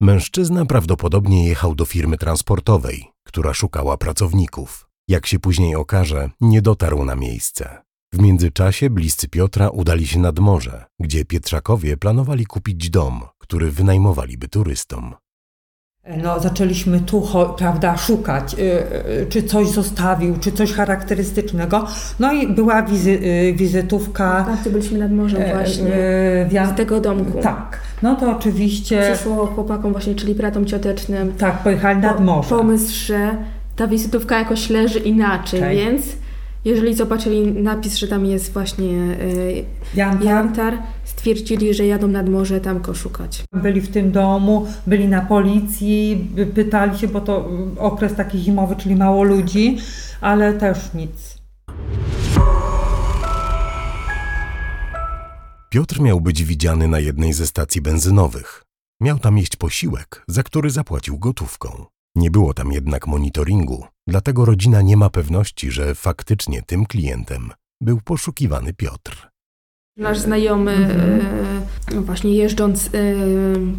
Mężczyzna 0.02 0.66
prawdopodobnie 0.66 1.48
jechał 1.48 1.76
do 1.76 1.86
firmy 1.86 2.18
transportowej, 2.18 3.06
która 3.24 3.54
szukała 3.54 3.98
pracowników. 3.98 4.88
Jak 5.08 5.28
się 5.28 5.40
później 5.40 5.76
okaże, 5.76 6.30
nie 6.42 6.62
dotarł 6.62 7.06
na 7.06 7.16
miejsce. 7.16 7.82
W 8.14 8.22
międzyczasie 8.22 8.90
bliscy 8.90 9.28
Piotra 9.28 9.70
udali 9.70 10.08
się 10.08 10.20
nad 10.20 10.40
morze, 10.40 10.86
gdzie 11.00 11.26
Pietrzakowie 11.26 11.98
planowali 11.98 12.46
kupić 12.46 12.90
dom, 12.90 13.22
który 13.38 13.72
wynajmowaliby 13.72 14.48
turystom. 14.48 15.16
No, 16.18 16.40
zaczęliśmy 16.40 17.00
tu, 17.00 17.28
prawda, 17.58 17.98
szukać, 17.98 18.54
yy, 18.54 19.26
czy 19.30 19.44
coś 19.44 19.68
zostawił, 19.68 20.38
czy 20.40 20.52
coś 20.52 20.74
charakterystycznego. 20.74 21.88
No 22.20 22.34
i 22.34 22.48
była 22.48 22.84
wizy, 22.84 23.12
yy, 23.12 23.54
wizytówka. 23.54 24.46
Tak, 24.64 24.74
byliśmy 24.74 25.00
nad 25.00 25.12
morzem 25.12 25.42
właśnie, 25.54 25.90
yy, 26.54 26.68
z 26.74 26.78
tego 26.78 27.02
domku. 27.02 27.42
Tak, 27.42 27.82
no 28.02 28.16
to 28.16 28.38
oczywiście... 28.38 29.12
Przyszło 29.14 29.48
chłopakom 29.48 29.92
właśnie, 29.92 30.16
czyli 30.16 30.36
bratom 30.36 30.66
ciotecznym. 30.66 31.34
Tak, 31.34 31.64
pojechali 31.64 32.00
nad 32.00 32.20
morze. 32.20 32.50
Pomysł, 32.50 33.06
że 33.06 33.38
ta 33.76 33.88
wizytówka 33.88 34.40
jakoś 34.40 34.70
leży 34.70 35.00
inaczej, 35.00 35.60
tak. 35.60 35.76
więc 35.76 36.04
jeżeli 36.66 36.96
zobaczyli 36.96 37.52
napis, 37.52 37.96
że 37.96 38.08
tam 38.08 38.26
jest 38.26 38.54
właśnie 38.54 38.88
yy, 38.88 39.66
jantar. 39.96 40.24
jantar, 40.24 40.78
stwierdzili, 41.04 41.74
że 41.74 41.86
jadą 41.86 42.08
nad 42.08 42.30
morze 42.30 42.62
tam 42.62 42.82
go 42.82 42.94
szukać. 42.94 43.44
Byli 43.54 43.82
w 43.82 43.90
tym 43.90 44.12
domu, 44.12 44.68
byli 44.88 45.08
na 45.08 45.22
policji, 45.22 46.28
pytali 46.56 47.00
się, 47.00 47.08
bo 47.08 47.22
to 47.22 47.50
okres 47.78 48.16
taki 48.16 48.40
zimowy, 48.40 48.76
czyli 48.76 48.96
mało 48.96 49.24
ludzi, 49.24 49.78
ale 50.22 50.54
też 50.54 50.94
nic. 50.94 51.40
Piotr 55.70 56.02
miał 56.02 56.22
być 56.22 56.44
widziany 56.44 56.88
na 56.88 57.00
jednej 57.00 57.34
ze 57.34 57.48
stacji 57.48 57.82
benzynowych. 57.82 58.64
Miał 59.02 59.20
tam 59.20 59.38
jeść 59.38 59.56
posiłek, 59.56 60.24
za 60.28 60.44
który 60.44 60.70
zapłacił 60.70 61.18
gotówką. 61.18 61.86
Nie 62.20 62.32
było 62.32 62.54
tam 62.54 62.72
jednak 62.72 63.08
monitoringu, 63.08 63.86
dlatego 64.08 64.46
rodzina 64.46 64.82
nie 64.82 64.98
ma 64.98 65.10
pewności, 65.10 65.72
że 65.72 65.96
faktycznie 65.96 66.62
tym 66.62 66.86
klientem 66.86 67.52
był 67.82 68.02
poszukiwany 68.02 68.74
Piotr. 68.74 69.30
Nasz 69.98 70.20
znajomy, 70.20 70.72
mhm. 70.72 72.04
właśnie 72.06 72.36
jeżdżąc 72.36 72.88
e, 72.88 72.90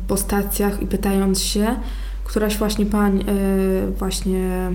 po 0.08 0.16
stacjach 0.16 0.82
i 0.82 0.86
pytając 0.86 1.42
się, 1.42 1.76
któraś 2.24 2.58
właśnie 2.58 2.86
pań 2.86 3.24
właśnie 3.98 4.70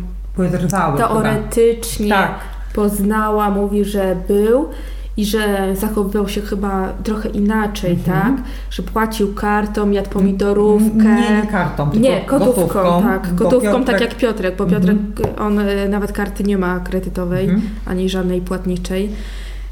teoretycznie 0.97 2.09
tak. 2.09 2.39
poznała, 2.73 3.49
mówi, 3.49 3.85
że 3.85 4.15
był 4.27 4.69
i 5.17 5.25
że 5.25 5.75
zachowywał 5.75 6.27
się 6.29 6.41
chyba 6.41 6.93
trochę 7.03 7.29
inaczej, 7.29 7.91
mhm. 7.91 8.21
tak? 8.21 8.45
Że 8.69 8.83
płacił 8.83 9.33
kartą, 9.33 9.91
jadł 9.91 10.09
pomidorówkę. 10.09 11.15
Nie, 11.15 11.41
nie 11.41 11.47
kartą, 11.51 11.89
tylko 11.89 12.07
Nie, 12.07 12.21
gotówką, 12.21 12.61
gotówką 12.61 13.01
tak. 13.01 13.35
Gotówką, 13.35 13.71
Piotrek... 13.71 13.85
tak 13.85 14.01
jak 14.01 14.15
Piotrek, 14.15 14.55
bo. 14.55 14.65
Piotrek, 14.65 14.97
on 15.39 15.59
e, 15.59 15.89
nawet 15.89 16.11
karty 16.11 16.43
nie 16.43 16.57
ma 16.57 16.79
kredytowej, 16.79 17.45
mhm. 17.45 17.69
ani 17.85 18.09
żadnej 18.09 18.41
płatniczej. 18.41 19.09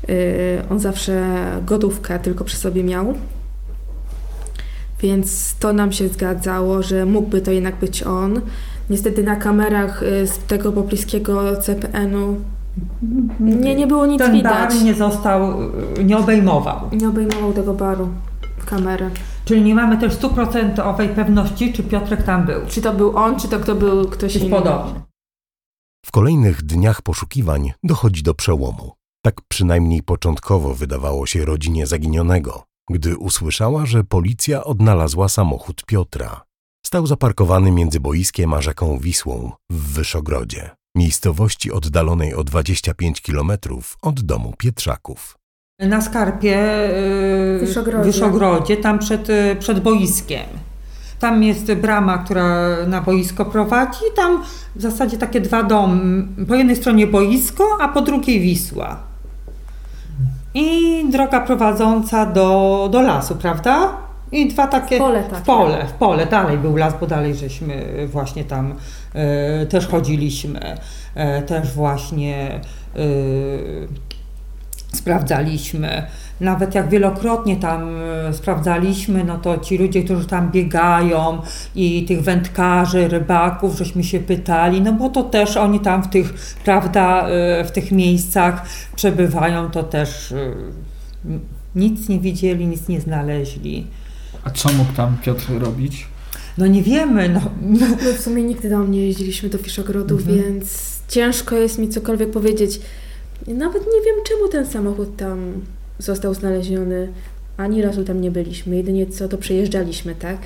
Yy, 0.07 0.15
on 0.69 0.79
zawsze 0.79 1.23
gotówkę 1.65 2.19
tylko 2.19 2.43
przy 2.43 2.57
sobie 2.57 2.83
miał. 2.83 3.13
Więc 4.99 5.55
to 5.59 5.73
nam 5.73 5.91
się 5.91 6.07
zgadzało, 6.07 6.83
że 6.83 7.05
mógłby 7.05 7.41
to 7.41 7.51
jednak 7.51 7.75
być 7.75 8.03
on. 8.03 8.41
Niestety 8.89 9.23
na 9.23 9.35
kamerach 9.35 10.03
y, 10.03 10.27
z 10.27 10.37
tego 10.37 10.71
pobliskiego 10.71 11.57
CPN-u 11.57 12.35
nie, 13.39 13.75
nie 13.75 13.87
było 13.87 14.05
nic 14.05 14.19
Ten 14.19 14.31
widać. 14.33 14.53
bar 14.53 14.83
nie 14.83 14.93
został, 14.93 15.53
nie 16.03 16.17
obejmował. 16.17 16.89
Nie 16.91 17.09
obejmował 17.09 17.53
tego 17.53 17.73
baru 17.73 18.09
kamery. 18.65 19.09
Czyli 19.45 19.61
nie 19.61 19.75
mamy 19.75 19.97
też 19.97 20.13
stuprocentowej 20.13 21.09
pewności, 21.09 21.73
czy 21.73 21.83
Piotrek 21.83 22.23
tam 22.23 22.45
był. 22.45 22.65
Czy 22.67 22.81
to 22.81 22.93
był 22.93 23.17
on, 23.17 23.39
czy 23.39 23.47
to 23.47 23.59
kto 23.59 23.75
był 23.75 24.09
ktoś 24.09 24.35
inny. 24.35 24.49
Podobnie. 24.49 25.01
W 26.05 26.11
kolejnych 26.11 26.63
dniach 26.63 27.01
poszukiwań 27.01 27.73
dochodzi 27.83 28.23
do 28.23 28.33
przełomu. 28.33 28.91
Tak 29.25 29.35
przynajmniej 29.47 30.03
początkowo 30.03 30.73
wydawało 30.73 31.25
się 31.25 31.45
rodzinie 31.45 31.87
zaginionego, 31.87 32.63
gdy 32.89 33.17
usłyszała, 33.17 33.85
że 33.85 34.03
policja 34.03 34.63
odnalazła 34.63 35.29
samochód 35.29 35.85
Piotra. 35.85 36.41
Stał 36.85 37.07
zaparkowany 37.07 37.71
między 37.71 37.99
boiskiem 37.99 38.53
a 38.53 38.61
rzeką 38.61 38.97
Wisłą 38.99 39.51
w 39.69 39.93
Wyszogrodzie 39.93 40.69
miejscowości 40.95 41.71
oddalonej 41.71 42.33
o 42.33 42.43
25 42.43 43.21
km 43.21 43.51
od 44.01 44.21
domu 44.21 44.53
Pietrzaków. 44.57 45.37
Na 45.79 46.01
skarpie 46.01 46.57
w 47.57 47.57
Wyszogrodzie, 47.59 48.03
Wyszogrodzie 48.03 48.77
tam 48.77 48.99
przed, 48.99 49.29
y, 49.29 49.55
przed 49.59 49.79
boiskiem. 49.79 50.45
Tam 51.19 51.43
jest 51.43 51.73
brama, 51.73 52.17
która 52.17 52.67
na 52.87 53.01
boisko 53.01 53.45
prowadzi. 53.45 53.99
Tam 54.15 54.43
w 54.75 54.81
zasadzie 54.81 55.17
takie 55.17 55.41
dwa 55.41 55.63
domy. 55.63 56.27
Po 56.47 56.55
jednej 56.55 56.75
stronie 56.75 57.07
boisko, 57.07 57.77
a 57.81 57.87
po 57.87 58.01
drugiej 58.01 58.39
Wisła. 58.41 58.97
I 60.53 61.05
droga 61.11 61.41
prowadząca 61.41 62.25
do, 62.25 62.89
do 62.91 63.01
lasu, 63.01 63.35
prawda? 63.35 63.97
I 64.33 64.47
dwa 64.47 64.67
takie. 64.67 64.95
W 64.95 64.99
pole, 64.99 65.23
tak. 65.23 65.39
W 65.39 65.45
pole, 65.45 65.85
w 65.87 65.93
pole. 65.93 66.25
Dalej 66.25 66.57
był 66.57 66.75
las, 66.75 66.93
bo 66.99 67.07
dalej 67.07 67.35
żeśmy 67.35 68.07
właśnie 68.07 68.43
tam 68.43 68.75
e, 69.13 69.65
też 69.65 69.87
chodziliśmy. 69.87 70.77
E, 71.15 71.41
też 71.41 71.71
właśnie 71.71 72.61
e, 72.95 72.99
sprawdzaliśmy. 74.93 76.07
Nawet 76.39 76.75
jak 76.75 76.89
wielokrotnie 76.89 77.55
tam 77.55 77.89
e, 78.29 78.33
sprawdzaliśmy, 78.33 79.23
no 79.23 79.37
to 79.37 79.57
ci 79.57 79.77
ludzie, 79.77 80.03
którzy 80.03 80.25
tam 80.25 80.51
biegają 80.51 81.41
i 81.75 82.05
tych 82.05 82.21
wędkarzy, 82.23 83.07
rybaków, 83.07 83.77
żeśmy 83.77 84.03
się 84.03 84.19
pytali, 84.19 84.81
no 84.81 84.93
bo 84.93 85.09
to 85.09 85.23
też 85.23 85.57
oni 85.57 85.79
tam 85.79 86.03
w 86.03 86.09
tych, 86.09 86.55
prawda, 86.65 87.27
e, 87.27 87.63
w 87.65 87.71
tych 87.71 87.91
miejscach 87.91 88.65
przebywają, 88.95 89.71
to 89.71 89.83
też 89.83 90.31
e, 90.31 90.53
nic 91.75 92.09
nie 92.09 92.19
widzieli, 92.19 92.67
nic 92.67 92.87
nie 92.87 93.01
znaleźli. 93.01 93.87
A 94.43 94.49
co 94.49 94.73
mógł 94.73 94.93
tam 94.93 95.17
Piotr 95.17 95.59
robić? 95.59 96.07
No 96.57 96.67
nie 96.67 96.83
wiemy, 96.83 97.29
no. 97.29 97.41
No 97.61 98.13
w 98.17 98.19
sumie 98.21 98.43
nigdy 98.43 98.69
tam 98.69 98.91
nie 98.91 99.07
jeździliśmy 99.07 99.49
do 99.49 99.57
Fiszogrodu, 99.57 100.17
Mhm. 100.17 100.37
więc 100.43 100.93
ciężko 101.07 101.55
jest 101.55 101.77
mi 101.79 101.89
cokolwiek 101.89 102.31
powiedzieć. 102.31 102.81
Nawet 103.47 103.83
nie 103.85 104.01
wiem, 104.05 104.15
czemu 104.27 104.47
ten 104.49 104.65
samochód 104.67 105.17
tam 105.17 105.61
został 105.99 106.33
znaleziony. 106.33 107.13
Ani 107.57 107.81
razu 107.81 108.03
tam 108.03 108.21
nie 108.21 108.31
byliśmy, 108.31 108.75
jedynie 108.75 109.07
co 109.07 109.27
to 109.27 109.37
przejeżdżaliśmy, 109.37 110.15
tak? 110.15 110.37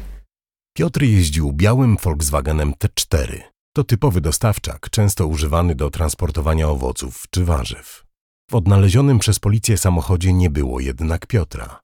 Piotr 0.77 1.01
jeździł 1.01 1.53
białym 1.53 1.97
Volkswagenem 2.03 2.73
T4. 2.73 3.39
To 3.75 3.83
typowy 3.83 4.21
dostawczak, 4.21 4.89
często 4.89 5.27
używany 5.27 5.75
do 5.75 5.89
transportowania 5.89 6.69
owoców 6.69 7.23
czy 7.29 7.45
warzyw. 7.45 8.03
W 8.51 8.55
odnalezionym 8.55 9.19
przez 9.19 9.39
policję 9.39 9.77
samochodzie 9.77 10.33
nie 10.33 10.49
było 10.49 10.79
jednak 10.79 11.27
Piotra. 11.27 11.79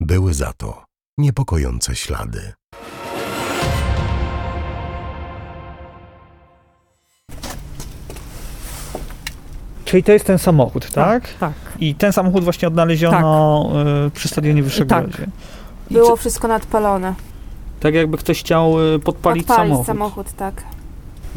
Były 0.00 0.34
za 0.34 0.52
to 0.52 0.84
niepokojące 1.18 1.94
ślady. 1.96 2.52
Czyli 9.84 10.02
to 10.02 10.12
jest 10.12 10.24
ten 10.24 10.38
samochód, 10.38 10.90
tak? 10.90 11.28
Tak. 11.40 11.52
I 11.80 11.94
ten 11.94 12.12
samochód 12.12 12.44
właśnie 12.44 12.68
odnaleziono 12.68 13.68
y, 14.06 14.10
przy 14.10 14.28
stadionie 14.28 14.62
Wyszegrodzie. 14.62 15.26
I 15.90 15.94
Było 15.94 16.06
co- 16.08 16.16
wszystko 16.16 16.48
nadpalone. 16.48 17.14
tak 17.80 17.94
jakby 17.94 18.16
ktoś 18.18 18.40
chciał 18.40 18.94
y, 18.94 18.98
podpalić 18.98 19.46
samochód. 19.46 19.86
samochód, 19.86 20.32
tak. 20.32 20.54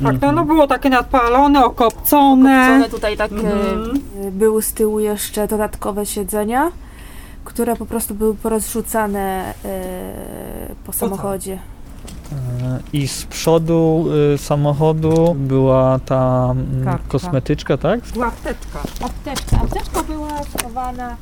Tak, 0.04 0.22
no, 0.22 0.32
no 0.32 0.46
było 0.46 0.68
takie 0.68 0.90
nadpalone, 0.90 1.66
okopcone. 1.66 2.68
Kopcone 2.68 2.90
tutaj 2.90 3.18
tak 3.18 3.32
Mhm. 3.32 4.02
e, 4.28 4.32
były 4.32 4.62
z 4.62 4.74
tyłu 4.74 5.00
jeszcze 5.00 5.48
dodatkowe 5.48 6.06
siedzenia, 6.06 6.72
które 7.44 7.76
po 7.76 7.86
prostu 7.86 8.16
były 8.16 8.36
porozrzucane 8.36 9.54
e, 9.66 10.76
po 10.86 10.94
samochodzie. 10.94 11.60
E, 12.32 12.80
I 12.94 13.08
z 13.08 13.26
przodu 13.26 14.06
y, 14.34 14.38
samochodu 14.38 15.36
była 15.40 16.00
ta 16.06 16.50
mm, 16.52 16.86
Kartka. 16.86 17.08
kosmetyczka, 17.10 17.78
tak? 17.78 18.00
Była 18.02 18.28
apteczka. 18.28 18.80
Apteczka. 19.06 19.58
Apteczka 19.62 20.04
była 20.04 20.44
schowana 20.44 21.18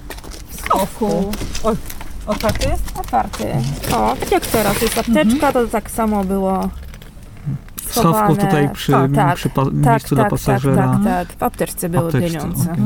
w 0.51 0.71
Oku. 0.71 1.31
O, 1.63 1.73
otwarty 2.31 2.69
jest? 2.69 2.83
Otwarty. 2.99 3.45
O, 3.95 4.15
tak 4.19 4.31
jak 4.31 4.45
teraz 4.45 4.81
jest 4.81 4.97
apteczka, 4.97 5.51
to 5.51 5.67
tak 5.67 5.91
samo 5.91 6.23
było 6.23 6.69
W 7.85 7.91
schowku 7.93 8.09
schowane. 8.11 8.35
tutaj 8.45 8.69
przy, 8.73 8.95
O, 8.97 9.07
tak, 9.15 9.35
przy 9.35 9.49
pa- 9.49 9.65
tak, 9.65 9.73
miejscu 9.73 10.15
dla 10.15 10.23
tak, 10.23 10.31
pasażera. 10.31 10.75
Tak, 10.87 11.03
tak, 11.03 11.27
tak. 11.27 11.37
W 11.37 11.43
apteczce 11.43 11.89
były 11.89 12.07
Apteczce, 12.07 12.27
pieniądze. 12.39 12.71
okej. 12.71 12.83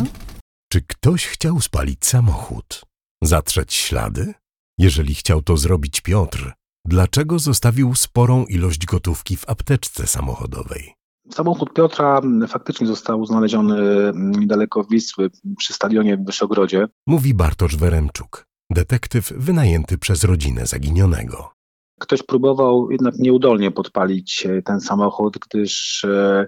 Czy 0.72 0.82
ktoś 0.82 1.26
chciał 1.28 1.62
spalić 1.62 2.06
samochód? 2.06 2.82
Zatrzeć 3.24 3.74
ślady? 3.74 4.34
Jeżeli 4.78 5.16
chciał 5.16 5.42
to 5.42 5.58
zrobić 5.58 6.02
Piotr, 6.02 6.52
dlaczego 6.86 7.40
zostawił 7.40 7.96
sporą 7.96 8.46
ilość 8.46 8.86
gotówki 8.86 9.38
w 9.38 9.50
apteczce 9.50 10.08
samochodowej? 10.08 10.94
Samochód 11.32 11.74
Piotra 11.74 12.18
mm, 12.18 12.48
faktycznie 12.48 12.88
został 12.88 13.26
znaleziony 13.26 13.78
mm, 13.80 14.32
niedaleko 14.32 14.84
Wisły 14.84 15.30
przy 15.58 15.74
stadionie 15.74 16.18
w 16.18 16.26
Wyszogrodzie. 16.26 16.88
Mówi 17.08 17.34
Bartosz 17.34 17.76
Weremczuk, 17.76 18.48
detektyw 18.70 19.34
wynajęty 19.38 19.98
przez 19.98 20.24
rodzinę 20.24 20.66
zaginionego. 20.66 21.52
Ktoś 22.00 22.24
próbował 22.24 22.92
jednak 22.92 23.16
nieudolnie 23.16 23.72
podpalić 23.72 24.46
e, 24.46 24.62
ten 24.62 24.82
samochód, 24.82 25.38
gdyż 25.50 26.04
e, 26.04 26.48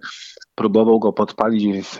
próbował 0.55 0.99
go 0.99 1.13
podpalić 1.13 1.85
w, 1.85 1.97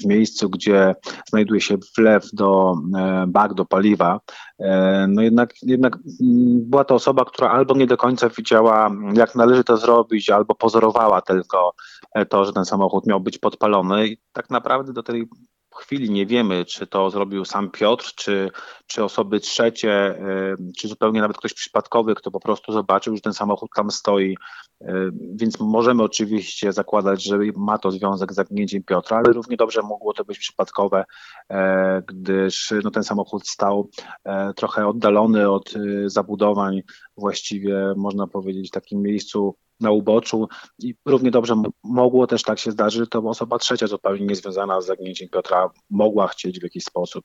w 0.00 0.06
miejscu, 0.06 0.50
gdzie 0.50 0.94
znajduje 1.28 1.60
się 1.60 1.76
wlew 1.98 2.24
do 2.32 2.74
e, 2.98 3.24
bak 3.28 3.54
do 3.54 3.64
paliwa. 3.64 4.20
E, 4.58 5.06
No 5.08 5.22
jednak, 5.22 5.54
jednak 5.62 5.96
mm, 5.96 6.70
była 6.70 6.84
to 6.84 6.94
osoba, 6.94 7.24
która 7.24 7.50
albo 7.50 7.74
nie 7.74 7.86
do 7.86 7.96
końca 7.96 8.28
wiedziała, 8.28 8.90
jak 9.14 9.34
należy 9.34 9.64
to 9.64 9.76
zrobić, 9.76 10.30
albo 10.30 10.54
pozorowała 10.54 11.20
tylko 11.20 11.74
e, 12.14 12.26
to, 12.26 12.44
że 12.44 12.52
ten 12.52 12.64
samochód 12.64 13.06
miał 13.06 13.20
być 13.20 13.38
podpalony. 13.38 14.08
I 14.08 14.18
tak 14.32 14.50
naprawdę 14.50 14.92
do 14.92 15.02
tej 15.02 15.28
chwili 15.76 16.10
nie 16.10 16.26
wiemy, 16.26 16.64
czy 16.64 16.86
to 16.86 17.10
zrobił 17.10 17.44
sam 17.44 17.70
Piotr, 17.70 18.12
czy, 18.14 18.50
czy 18.86 19.04
osoby 19.04 19.40
trzecie, 19.40 19.92
e, 19.92 20.56
czy 20.78 20.88
zupełnie 20.88 21.20
nawet 21.20 21.36
ktoś 21.36 21.54
przypadkowy, 21.54 22.14
kto 22.14 22.30
po 22.30 22.40
prostu 22.40 22.72
zobaczył, 22.72 23.14
że 23.16 23.20
ten 23.20 23.32
samochód 23.32 23.70
tam 23.76 23.90
stoi. 23.90 24.36
E, 24.80 25.10
Więc 25.34 25.60
możemy 25.60 26.02
oczywiście 26.02 26.72
zakładać, 26.72 27.22
że 27.22 27.38
ma 27.56 27.78
to 27.78 27.90
związek 27.90 28.32
z 28.32 28.36
zaginięciem 28.36 28.82
Piotra, 28.82 29.16
ale 29.16 29.32
równie 29.32 29.56
dobrze 29.56 29.82
mogło 29.82 30.12
to 30.12 30.24
być 30.24 30.38
przypadkowe, 30.38 31.04
e, 31.50 32.02
gdyż 32.06 32.74
no, 32.84 32.90
ten 32.90 33.04
samochód 33.04 33.48
stał 33.48 33.90
e, 34.24 34.54
trochę 34.54 34.86
oddalony 34.86 35.50
od 35.50 35.76
e, 35.76 36.10
zabudowań, 36.10 36.82
właściwie 37.16 37.94
można 37.96 38.26
powiedzieć 38.26 38.68
w 38.68 38.72
takim 38.72 39.02
miejscu 39.02 39.56
na 39.80 39.90
uboczu 39.90 40.48
i 40.78 40.94
równie 41.06 41.30
dobrze 41.30 41.62
mogło 41.84 42.26
też 42.26 42.42
tak 42.42 42.58
się 42.58 42.70
zdarzyć, 42.70 43.10
to 43.10 43.18
osoba 43.18 43.58
trzecia 43.58 43.86
zupełnie 43.86 44.26
niezwiązana 44.26 44.80
z 44.80 44.86
zaginięciem 44.86 45.28
Piotra 45.28 45.70
mogła 45.90 46.28
chcieć 46.28 46.60
w 46.60 46.62
jakiś 46.62 46.84
sposób 46.84 47.24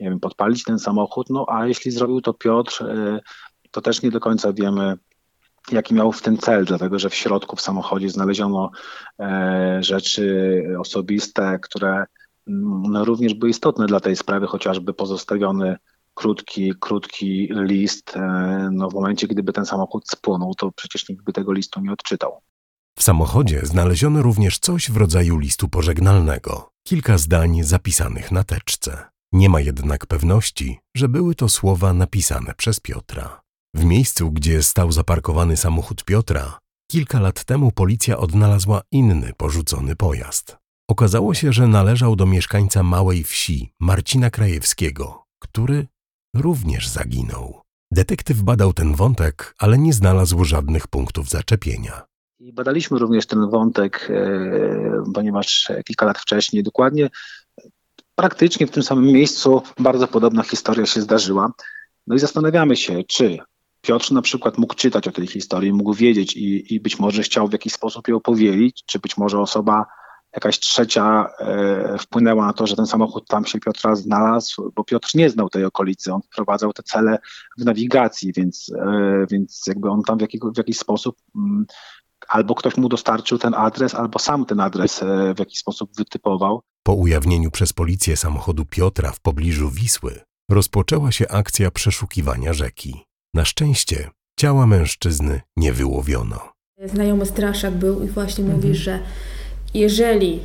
nie 0.00 0.10
wiem, 0.10 0.20
podpalić 0.20 0.64
ten 0.64 0.78
samochód, 0.78 1.30
no 1.30 1.46
a 1.48 1.66
jeśli 1.66 1.90
zrobił 1.90 2.20
to 2.20 2.34
Piotr, 2.34 2.82
y, 2.82 3.20
to 3.70 3.80
też 3.80 4.02
nie 4.02 4.10
do 4.10 4.20
końca 4.20 4.52
wiemy, 4.52 4.94
jaki 5.72 5.94
miał 5.94 6.12
w 6.12 6.22
tym 6.22 6.38
cel, 6.38 6.64
dlatego 6.64 6.98
że 6.98 7.10
w 7.10 7.14
środku 7.14 7.56
w 7.56 7.60
samochodzie 7.60 8.10
znaleziono 8.10 8.70
e, 9.20 9.78
rzeczy 9.80 10.62
osobiste, 10.80 11.58
które 11.62 12.04
no, 12.46 13.04
również 13.04 13.34
były 13.34 13.50
istotne 13.50 13.86
dla 13.86 14.00
tej 14.00 14.16
sprawy, 14.16 14.46
chociażby 14.46 14.94
pozostawiony 14.94 15.76
krótki, 16.18 16.72
krótki 16.80 17.48
list. 17.50 18.16
e, 18.16 18.68
No, 18.72 18.90
w 18.90 18.94
momencie, 18.94 19.26
gdyby 19.26 19.52
ten 19.52 19.66
samochód 19.66 20.08
spłonął, 20.08 20.54
to 20.54 20.72
przecież 20.72 21.08
nikt 21.08 21.24
by 21.24 21.32
tego 21.32 21.52
listu 21.52 21.80
nie 21.80 21.92
odczytał. 21.92 22.40
W 22.98 23.02
samochodzie 23.02 23.60
znaleziono 23.62 24.22
również 24.22 24.58
coś 24.58 24.90
w 24.90 24.96
rodzaju 24.96 25.38
listu 25.38 25.68
pożegnalnego, 25.68 26.70
kilka 26.86 27.18
zdań 27.18 27.62
zapisanych 27.62 28.32
na 28.32 28.44
teczce. 28.44 29.04
Nie 29.32 29.48
ma 29.48 29.60
jednak 29.60 30.06
pewności, 30.06 30.78
że 30.96 31.08
były 31.08 31.34
to 31.34 31.48
słowa 31.48 31.92
napisane 31.92 32.54
przez 32.54 32.80
Piotra. 32.80 33.40
W 33.74 33.84
miejscu, 33.84 34.30
gdzie 34.30 34.62
stał 34.62 34.92
zaparkowany 34.92 35.56
samochód 35.56 36.04
Piotra, 36.04 36.58
kilka 36.90 37.20
lat 37.20 37.44
temu 37.44 37.72
policja 37.72 38.18
odnalazła 38.18 38.82
inny 38.92 39.32
porzucony 39.36 39.96
pojazd. 39.96 40.56
Okazało 40.90 41.34
się, 41.34 41.52
że 41.52 41.66
należał 41.66 42.16
do 42.16 42.26
mieszkańca 42.26 42.82
małej 42.82 43.24
wsi 43.24 43.72
Marcina 43.80 44.30
Krajewskiego, 44.30 45.24
który 45.38 45.86
również 46.40 46.88
zaginął. 46.88 47.60
Detektyw 47.90 48.42
badał 48.42 48.72
ten 48.72 48.94
wątek, 48.94 49.54
ale 49.58 49.78
nie 49.78 49.92
znalazł 49.92 50.44
żadnych 50.44 50.86
punktów 50.86 51.28
zaczepienia. 51.28 52.02
Badaliśmy 52.40 52.98
również 52.98 53.26
ten 53.26 53.50
wątek, 53.50 54.08
e, 54.10 55.12
ponieważ 55.14 55.72
kilka 55.84 56.06
lat 56.06 56.18
wcześniej, 56.18 56.62
dokładnie 56.62 57.10
praktycznie 58.18 58.66
w 58.66 58.70
tym 58.70 58.82
samym 58.82 59.04
miejscu, 59.04 59.62
bardzo 59.78 60.08
podobna 60.08 60.42
historia 60.42 60.86
się 60.86 61.00
zdarzyła. 61.00 61.52
No 62.06 62.14
i 62.14 62.18
zastanawiamy 62.18 62.76
się, 62.76 63.04
czy 63.04 63.38
Piotr 63.80 64.12
na 64.12 64.22
przykład 64.22 64.58
mógł 64.58 64.74
czytać 64.74 65.08
o 65.08 65.12
tej 65.12 65.26
historii, 65.26 65.72
mógł 65.72 65.94
wiedzieć 65.94 66.36
i, 66.36 66.74
i 66.74 66.80
być 66.80 66.98
może 66.98 67.22
chciał 67.22 67.48
w 67.48 67.52
jakiś 67.52 67.72
sposób 67.72 68.08
ją 68.08 68.20
powielić, 68.20 68.82
czy 68.86 68.98
być 68.98 69.16
może 69.16 69.40
osoba 69.40 69.86
jakaś 70.34 70.58
trzecia 70.58 71.30
e, 71.40 71.98
wpłynęła 71.98 72.46
na 72.46 72.52
to, 72.52 72.66
że 72.66 72.76
ten 72.76 72.86
samochód 72.86 73.28
tam 73.28 73.46
się 73.46 73.58
Piotra 73.58 73.96
znalazł, 73.96 74.72
bo 74.76 74.84
Piotr 74.84 75.08
nie 75.14 75.30
znał 75.30 75.48
tej 75.48 75.64
okolicy, 75.64 76.12
on 76.12 76.20
wprowadzał 76.22 76.72
te 76.72 76.82
cele 76.82 77.18
w 77.58 77.64
nawigacji, 77.64 78.32
więc, 78.36 78.72
e, 78.78 79.26
więc 79.30 79.62
jakby 79.66 79.90
on 79.90 80.02
tam 80.02 80.18
w, 80.18 80.20
jakiego, 80.20 80.52
w 80.52 80.58
jakiś 80.58 80.78
sposób 80.78 81.16
mm, 81.36 81.66
albo 82.28 82.54
ktoś 82.54 82.76
mu 82.76 82.88
dostarczył 82.88 83.38
ten 83.38 83.54
adres, 83.54 83.94
albo 83.94 84.18
sam 84.18 84.44
ten 84.46 84.60
adres 84.60 85.02
e, 85.02 85.34
w 85.34 85.38
jakiś 85.38 85.58
sposób 85.58 85.90
wytypował. 85.96 86.60
Po 86.82 86.94
ujawnieniu 86.94 87.50
przez 87.50 87.72
policję 87.72 88.16
samochodu 88.16 88.64
Piotra 88.64 89.12
w 89.12 89.20
pobliżu 89.20 89.70
Wisły 89.70 90.20
rozpoczęła 90.50 91.12
się 91.12 91.28
akcja 91.28 91.70
przeszukiwania 91.70 92.52
rzeki. 92.52 93.04
Na 93.34 93.44
szczęście 93.44 94.10
ciała 94.38 94.66
mężczyzny 94.66 95.40
nie 95.56 95.72
wyłowiono. 95.72 96.52
Znajomy 96.84 97.26
straszak 97.26 97.74
był 97.74 98.02
i 98.02 98.08
właśnie 98.08 98.44
Mhm. 98.44 98.60
mówi, 98.60 98.74
że 98.74 99.00
jeżeli 99.74 100.40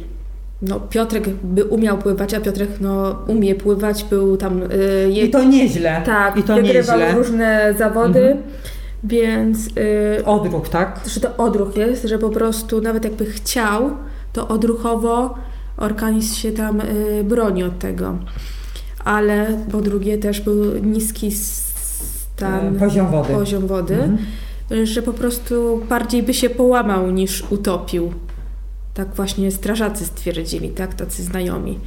no, 0.62 0.80
Piotrek 0.80 1.30
by 1.30 1.66
umiał 1.66 1.98
pływać, 1.98 2.34
a 2.34 2.40
Piotrek 2.42 2.70
no, 2.82 3.16
umie 3.28 3.56
pływać, 3.56 4.04
był 4.04 4.38
tam... 4.38 4.62
y, 4.64 4.68
je- 5.12 5.26
I 5.26 5.30
to 5.30 5.44
nieźle. 5.44 6.02
tak, 6.06 6.38
I 6.38 6.44
to 6.44 6.56
wygrywał 6.56 7.00
nieźle. 7.00 7.16
różne 7.18 7.74
zawody, 7.78 8.20
Mhm. 8.20 8.38
więc 9.04 9.68
y, 10.20 10.26
Odruch, 10.26 10.70
tak? 10.70 11.00
że 11.08 11.20
to 11.20 11.38
odruch 11.38 11.78
jest, 11.78 12.04
że 12.04 12.20
po 12.20 12.30
prostu 12.30 12.82
nawet 12.82 13.04
jakby 13.04 13.26
chciał, 13.26 13.90
to 14.34 14.48
odruchowo 14.48 15.36
organizm 15.78 16.36
się 16.36 16.52
tam 16.52 16.82
y, 16.82 17.24
broni 17.24 17.64
od 17.64 17.80
tego. 17.80 18.18
ale 19.06 19.46
po 19.72 19.82
drugie 19.82 20.18
też 20.18 20.42
był 20.42 20.78
niski 20.84 21.32
stan, 21.32 22.76
E, 22.76 22.80
poziom 22.80 23.08
wody. 23.12 23.34
poziom 23.34 23.68
wody 23.68 23.94
Mhm. 23.96 24.18
że 24.86 25.02
po 25.02 25.14
prostu 25.14 25.82
bardziej 25.90 26.24
by 26.24 26.34
się 26.34 26.50
połamał 26.50 27.12
niż 27.12 27.44
utopił. 27.52 28.14
Tak 28.94 29.16
właśnie 29.16 29.52
strażacy 29.52 30.06
stwierdzili, 30.06 30.70
tak, 30.70 30.94
tacy 30.94 31.24
znajomi. 31.24 31.80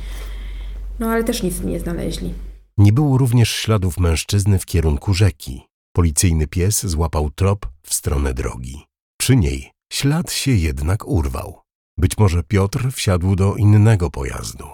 No 0.98 1.08
ale 1.08 1.24
też 1.24 1.42
nic 1.42 1.60
nie 1.60 1.80
znaleźli. 1.80 2.34
Nie 2.78 2.92
było 2.92 3.18
również 3.18 3.50
śladów 3.50 3.98
mężczyzny 3.98 4.58
w 4.58 4.66
kierunku 4.66 5.14
rzeki. 5.14 5.62
Policyjny 5.92 6.46
pies 6.46 6.86
złapał 6.86 7.30
trop 7.30 7.66
w 7.82 7.94
stronę 7.94 8.34
drogi. 8.34 8.84
Przy 9.18 9.36
niej 9.36 9.70
ślad 9.92 10.32
się 10.32 10.50
jednak 10.50 11.08
urwał. 11.08 11.60
Być 11.98 12.18
może 12.18 12.42
Piotr 12.42 12.92
wsiadł 12.92 13.36
do 13.36 13.54
innego 13.54 14.10
pojazdu. 14.10 14.64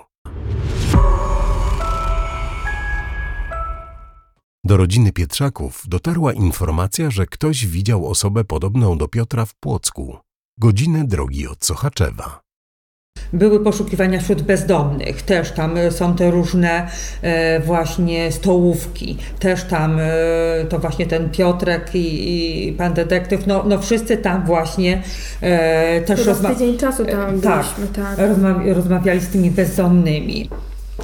Do 4.64 4.76
rodziny 4.76 5.12
Pietrzaków 5.12 5.82
dotarła 5.88 6.32
informacja, 6.32 7.10
że 7.10 7.26
ktoś 7.26 7.66
widział 7.66 8.08
osobę 8.08 8.44
podobną 8.44 8.98
do 8.98 9.08
Piotra 9.08 9.44
w 9.44 9.54
Płocku. 9.54 10.18
Godzinę 10.66 11.04
drogi 11.04 11.48
od 11.48 11.64
Sochaczewa. 11.64 12.40
Były 13.32 13.60
poszukiwania 13.64 14.20
wśród 14.20 14.42
bezdomnych, 14.42 15.22
też 15.22 15.52
tam 15.52 15.76
e, 15.76 15.90
są 15.90 16.16
te 16.16 16.30
różne 16.30 16.88
e, 17.22 17.60
właśnie 17.60 18.32
stołówki, 18.32 19.16
też 19.38 19.64
tam 19.64 19.98
e, 20.00 20.10
to 20.68 20.78
właśnie 20.78 21.06
ten 21.06 21.30
Piotrek 21.30 21.94
i, 21.94 22.68
i 22.68 22.72
pan 22.72 22.94
detektyw, 22.94 23.46
no, 23.46 23.64
no 23.68 23.78
wszyscy 23.78 24.16
tam 24.16 24.44
właśnie 24.46 25.02
e, 25.40 26.00
też 26.02 26.20
Chyba 26.20 26.34
z 26.34 26.38
rozma- 26.38 26.48
tydzień 26.52 26.78
czasu 26.78 27.04
tam 27.04 27.40
tak, 27.40 27.64
byliśmy, 27.64 27.86
tak. 27.94 28.18
rozma- 28.18 28.74
rozmawiali 28.74 29.20
z 29.20 29.28
tymi 29.28 29.50
bezdomnymi. 29.50 30.50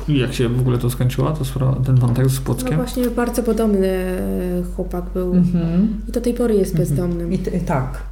I 0.08 0.18
jak 0.18 0.34
się 0.34 0.48
w 0.48 0.60
ogóle 0.60 0.78
to 0.78 0.90
skończyło, 0.90 1.30
to 1.30 1.44
sprawa, 1.44 1.76
ten 1.86 1.96
wątek 1.96 2.28
z 2.28 2.38
No 2.38 2.44
Płockiem? 2.44 2.76
właśnie 2.76 3.10
bardzo 3.10 3.42
podobny 3.42 4.04
chłopak 4.76 5.04
był. 5.14 5.34
Mhm. 5.34 6.00
I 6.08 6.12
do 6.12 6.20
tej 6.20 6.34
pory 6.34 6.54
jest 6.54 6.76
bezdomnym. 6.76 7.32
I, 7.32 7.38
t- 7.38 7.60
tak. 7.60 8.02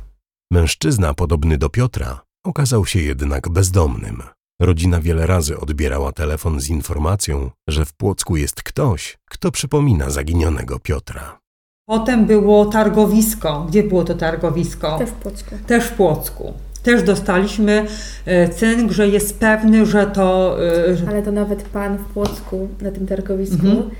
Mężczyzna 0.50 1.14
podobny 1.14 1.58
do 1.58 1.68
Piotra 1.68 2.20
okazał 2.44 2.86
się 2.86 3.00
jednak 3.00 3.48
bezdomnym. 3.48 4.22
Rodzina 4.60 5.00
wiele 5.00 5.26
razy 5.26 5.58
odbierała 5.58 6.12
telefon 6.12 6.60
z 6.60 6.68
informacją, 6.68 7.50
że 7.68 7.84
w 7.84 7.92
Płocku 7.92 8.36
jest 8.36 8.62
ktoś, 8.62 9.18
kto 9.30 9.50
przypomina 9.50 10.10
zaginionego 10.10 10.78
Piotra. 10.78 11.38
Potem 11.88 12.26
było 12.26 12.66
targowisko. 12.66 13.66
Gdzie 13.68 13.82
było 13.82 14.04
to 14.04 14.14
targowisko? 14.14 14.98
Też 14.98 15.10
w 15.10 15.12
Płocku. 15.12 15.54
Też 15.66 15.84
w 15.84 15.92
Płocku. 15.92 16.52
Też 16.82 17.02
dostaliśmy 17.02 17.86
e, 18.24 18.48
cynk, 18.48 18.92
że 18.92 19.08
jest 19.08 19.38
pewny, 19.38 19.86
że 19.86 20.06
to 20.06 20.56
e, 20.88 20.96
że 20.96 21.08
Ale 21.08 21.22
to 21.22 21.32
nawet 21.32 21.62
pan 21.62 21.98
w 21.98 22.04
Płocku 22.04 22.68
na 22.80 22.90
tym 22.90 23.06
targowisku 23.06 23.66
Mhm. 23.66 23.90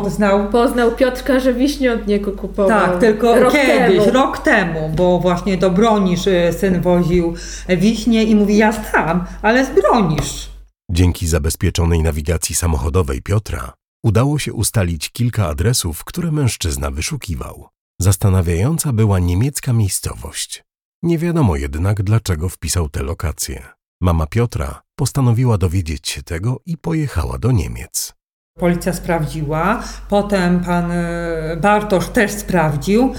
Poznał. 0.00 0.48
poznał 0.48 0.92
Piotrka, 0.92 1.40
że 1.40 1.54
wiśnie 1.54 1.92
od 1.92 2.06
niego 2.06 2.32
kupował. 2.32 2.68
Tak, 2.68 3.00
tylko 3.00 3.40
rok 3.40 3.52
kiedyś, 3.52 3.98
temu. 3.98 4.12
rok 4.12 4.38
temu, 4.38 4.92
bo 4.96 5.18
właśnie 5.18 5.56
do 5.56 5.70
Bronisz 5.70 6.26
e, 6.26 6.52
syn 6.52 6.80
woził 6.80 7.34
wiśnie 7.68 8.24
i 8.24 8.36
mówi, 8.36 8.56
ja 8.56 8.72
tam, 8.72 9.24
ale 9.42 9.66
z 9.66 9.70
Bronisz. 9.70 10.50
Dzięki 10.90 11.26
zabezpieczonej 11.26 12.02
nawigacji 12.02 12.54
samochodowej 12.54 13.22
Piotra 13.22 13.72
udało 14.04 14.38
się 14.38 14.52
ustalić 14.52 15.10
kilka 15.10 15.48
adresów, 15.48 16.04
które 16.04 16.32
mężczyzna 16.32 16.90
wyszukiwał. 16.90 17.68
Zastanawiająca 18.00 18.92
była 18.92 19.18
niemiecka 19.18 19.72
miejscowość. 19.72 20.62
Nie 21.02 21.18
wiadomo 21.18 21.56
jednak, 21.56 22.02
dlaczego 22.02 22.48
wpisał 22.48 22.88
te 22.88 23.02
lokacje. 23.02 23.66
Mama 24.00 24.26
Piotra 24.26 24.82
postanowiła 24.96 25.58
dowiedzieć 25.58 26.08
się 26.08 26.22
tego 26.22 26.60
i 26.66 26.78
pojechała 26.78 27.38
do 27.38 27.52
Niemiec. 27.52 28.14
Policja 28.58 28.92
sprawdziła, 28.92 29.82
potem 30.08 30.60
pan 30.60 30.90
e, 30.90 31.56
Bartosz 31.60 32.08
też 32.08 32.30
sprawdził, 32.30 33.14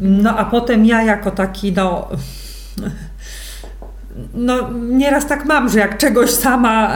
no 0.00 0.38
a 0.38 0.44
potem 0.44 0.86
ja 0.86 1.02
jako 1.02 1.30
taki, 1.30 1.72
no... 1.72 2.08
No, 4.34 4.70
nieraz 4.72 5.26
tak 5.26 5.44
mam, 5.44 5.68
że 5.68 5.78
jak 5.78 5.98
czegoś 5.98 6.30
sama, 6.30 6.94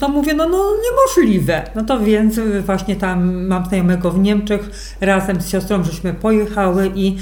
to 0.00 0.08
mówię, 0.08 0.34
no, 0.34 0.48
no 0.48 0.64
niemożliwe. 0.82 1.62
No 1.74 1.84
to 1.84 2.00
więc 2.00 2.40
właśnie 2.66 2.96
tam 2.96 3.46
mam 3.46 3.66
znajomego 3.66 4.10
w 4.10 4.18
Niemczech, 4.18 4.70
razem 5.00 5.40
z 5.40 5.48
siostrą 5.48 5.84
żeśmy 5.84 6.14
pojechały 6.14 6.92
i 6.94 7.16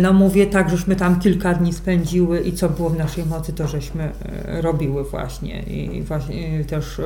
no 0.00 0.12
mówię 0.12 0.46
tak, 0.46 0.70
żeśmy 0.70 0.96
tam 0.96 1.20
kilka 1.20 1.54
dni 1.54 1.72
spędziły 1.72 2.40
i 2.40 2.52
co 2.52 2.68
było 2.68 2.90
w 2.90 2.98
naszej 2.98 3.26
mocy, 3.26 3.52
to 3.52 3.68
żeśmy 3.68 4.02
e, 4.04 4.62
robiły 4.62 5.04
właśnie. 5.04 5.62
I 5.62 6.02
właśnie 6.02 6.64
też 6.64 6.98
e, 6.98 7.02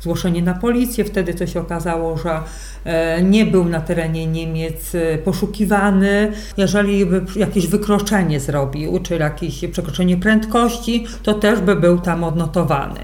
zgłoszenie 0.00 0.42
na 0.42 0.54
policję, 0.54 1.04
wtedy 1.04 1.34
to 1.34 1.46
się 1.46 1.60
okazało, 1.60 2.16
że 2.18 2.40
e, 2.84 3.22
nie 3.22 3.46
był 3.46 3.64
na 3.64 3.80
terenie 3.80 4.26
Niemiec 4.26 4.94
e, 4.94 5.18
poszukiwany. 5.18 6.32
Jeżeli 6.56 7.06
by 7.06 7.24
jakieś 7.36 7.66
wykroczenie 7.66 8.40
zrobił, 8.40 9.00
czy 9.02 9.16
jakieś 9.16 9.64
przekroczenie 9.72 10.16
prędkości, 10.16 11.06
to 11.22 11.34
też 11.34 11.60
by 11.60 11.76
był 11.76 11.98
tam 11.98 12.24
odnotowany. 12.24 13.00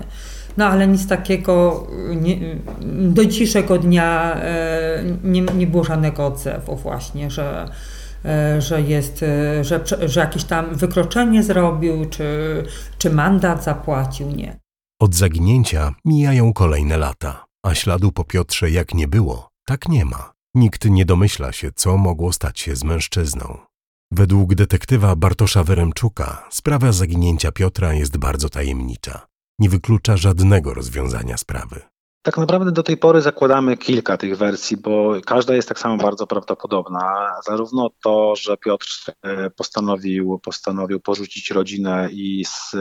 No 0.57 0.67
ale 0.67 0.87
nic 0.87 1.07
takiego 1.09 1.87
nie, 2.21 2.37
do 2.91 3.25
dzisiejszego 3.25 3.79
dnia 3.79 4.37
e, 4.37 5.05
nie, 5.25 5.43
nie 5.43 5.67
było 5.67 5.85
żadnego 5.85 6.27
odzewu 6.27 6.77
właśnie, 6.77 7.31
że, 7.31 7.69
e, 7.69 8.02
że 8.59 8.83
jest, 8.83 9.23
e, 9.23 9.65
że, 9.65 9.85
że 10.07 10.21
jakieś 10.21 10.45
tam 10.45 10.75
wykroczenie 10.75 11.43
zrobił, 11.43 12.05
czy, 12.11 12.63
czy 12.99 13.11
mandat 13.11 13.65
zapłacił, 13.65 14.31
nie. 14.31 14.61
Od 15.01 15.15
zaginięcia 15.15 15.95
mijają 16.05 16.53
kolejne 16.53 16.97
lata, 16.97 17.45
a 17.65 17.75
śladu 17.75 18.13
po 18.13 18.25
Piotrze 18.25 18.71
jak 18.71 18.95
nie 18.95 19.09
było, 19.09 19.49
tak 19.67 19.89
nie 19.89 20.05
ma. 20.05 20.33
Nikt 20.55 20.85
nie 20.85 21.05
domyśla 21.05 21.53
się, 21.53 21.71
co 21.75 21.97
mogło 21.97 22.33
stać 22.33 22.61
się 22.61 22.77
z 22.77 22.85
mężczyzną. 22.85 23.59
Według 24.11 24.55
detektywa 24.55 25.17
Bartosza 25.17 25.65
Wyremczuka 25.65 26.49
sprawa 26.51 26.93
zaginięcia 26.93 27.53
Piotra 27.53 27.95
jest 27.95 28.17
bardzo 28.17 28.49
tajemnicza. 28.49 29.27
Nie 29.59 29.69
wyklucza 29.69 30.17
żadnego 30.17 30.75
rozwiązania 30.75 31.37
sprawy. 31.37 31.81
Tak 32.23 32.39
naprawdę 32.39 32.73
do 32.73 32.83
tej 32.83 32.97
pory 32.97 33.23
zakładamy 33.23 33.77
kilka 33.77 34.17
tych 34.17 34.37
wersji, 34.37 34.77
bo 34.77 35.15
każda 35.27 35.55
jest 35.55 35.69
tak 35.69 35.79
samo 35.79 35.97
bardzo 35.97 36.27
prawdopodobna. 36.27 37.35
Zarówno 37.45 37.91
to, 38.03 38.37
że 38.37 38.57
Piotr 38.57 38.87
e, 39.23 39.51
postanowił, 39.51 40.39
postanowił 40.39 41.01
porzucić 41.01 41.51
rodzinę 41.51 42.09
i 42.13 42.45
z, 42.45 42.75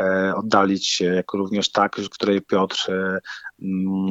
e, 0.00 0.34
oddalić 0.36 0.88
się, 0.88 1.04
jak 1.04 1.32
również 1.32 1.72
tak, 1.72 1.96
w 1.96 2.08
której 2.08 2.42
Piotr 2.42 2.92
e, 2.92 3.18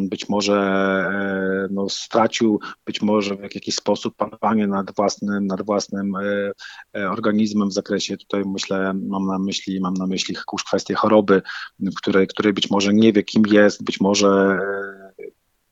być 0.02 0.30
może 0.30 0.56
e, 0.56 1.68
no, 1.72 1.90
stracił 1.90 2.60
być 2.86 3.02
może 3.02 3.36
w 3.36 3.42
jakiś 3.42 3.76
sposób 3.76 4.16
panowanie 4.16 4.68
nad 4.68 4.96
własnym, 4.96 5.48
nad 5.48 5.66
własnym 5.66 6.16
e, 6.16 6.52
e, 6.98 7.10
organizmem 7.10 7.70
w 7.70 7.74
zakresie, 7.74 8.18
tutaj 8.18 8.44
myślę, 8.46 8.94
mam 8.94 9.28
na 9.28 9.40
myśli, 9.40 9.80
mam 9.82 9.94
na 9.94 10.08
myśli 10.08 10.36
kwestię 10.66 10.96
choroby, 10.96 11.42
w 11.80 11.96
której, 11.96 12.28
której 12.28 12.54
być 12.54 12.70
może 12.70 12.94
nie 12.94 13.14
wie 13.14 13.24
kim 13.24 13.44
jest, 13.52 13.84
być 13.84 14.00
może 14.00 14.60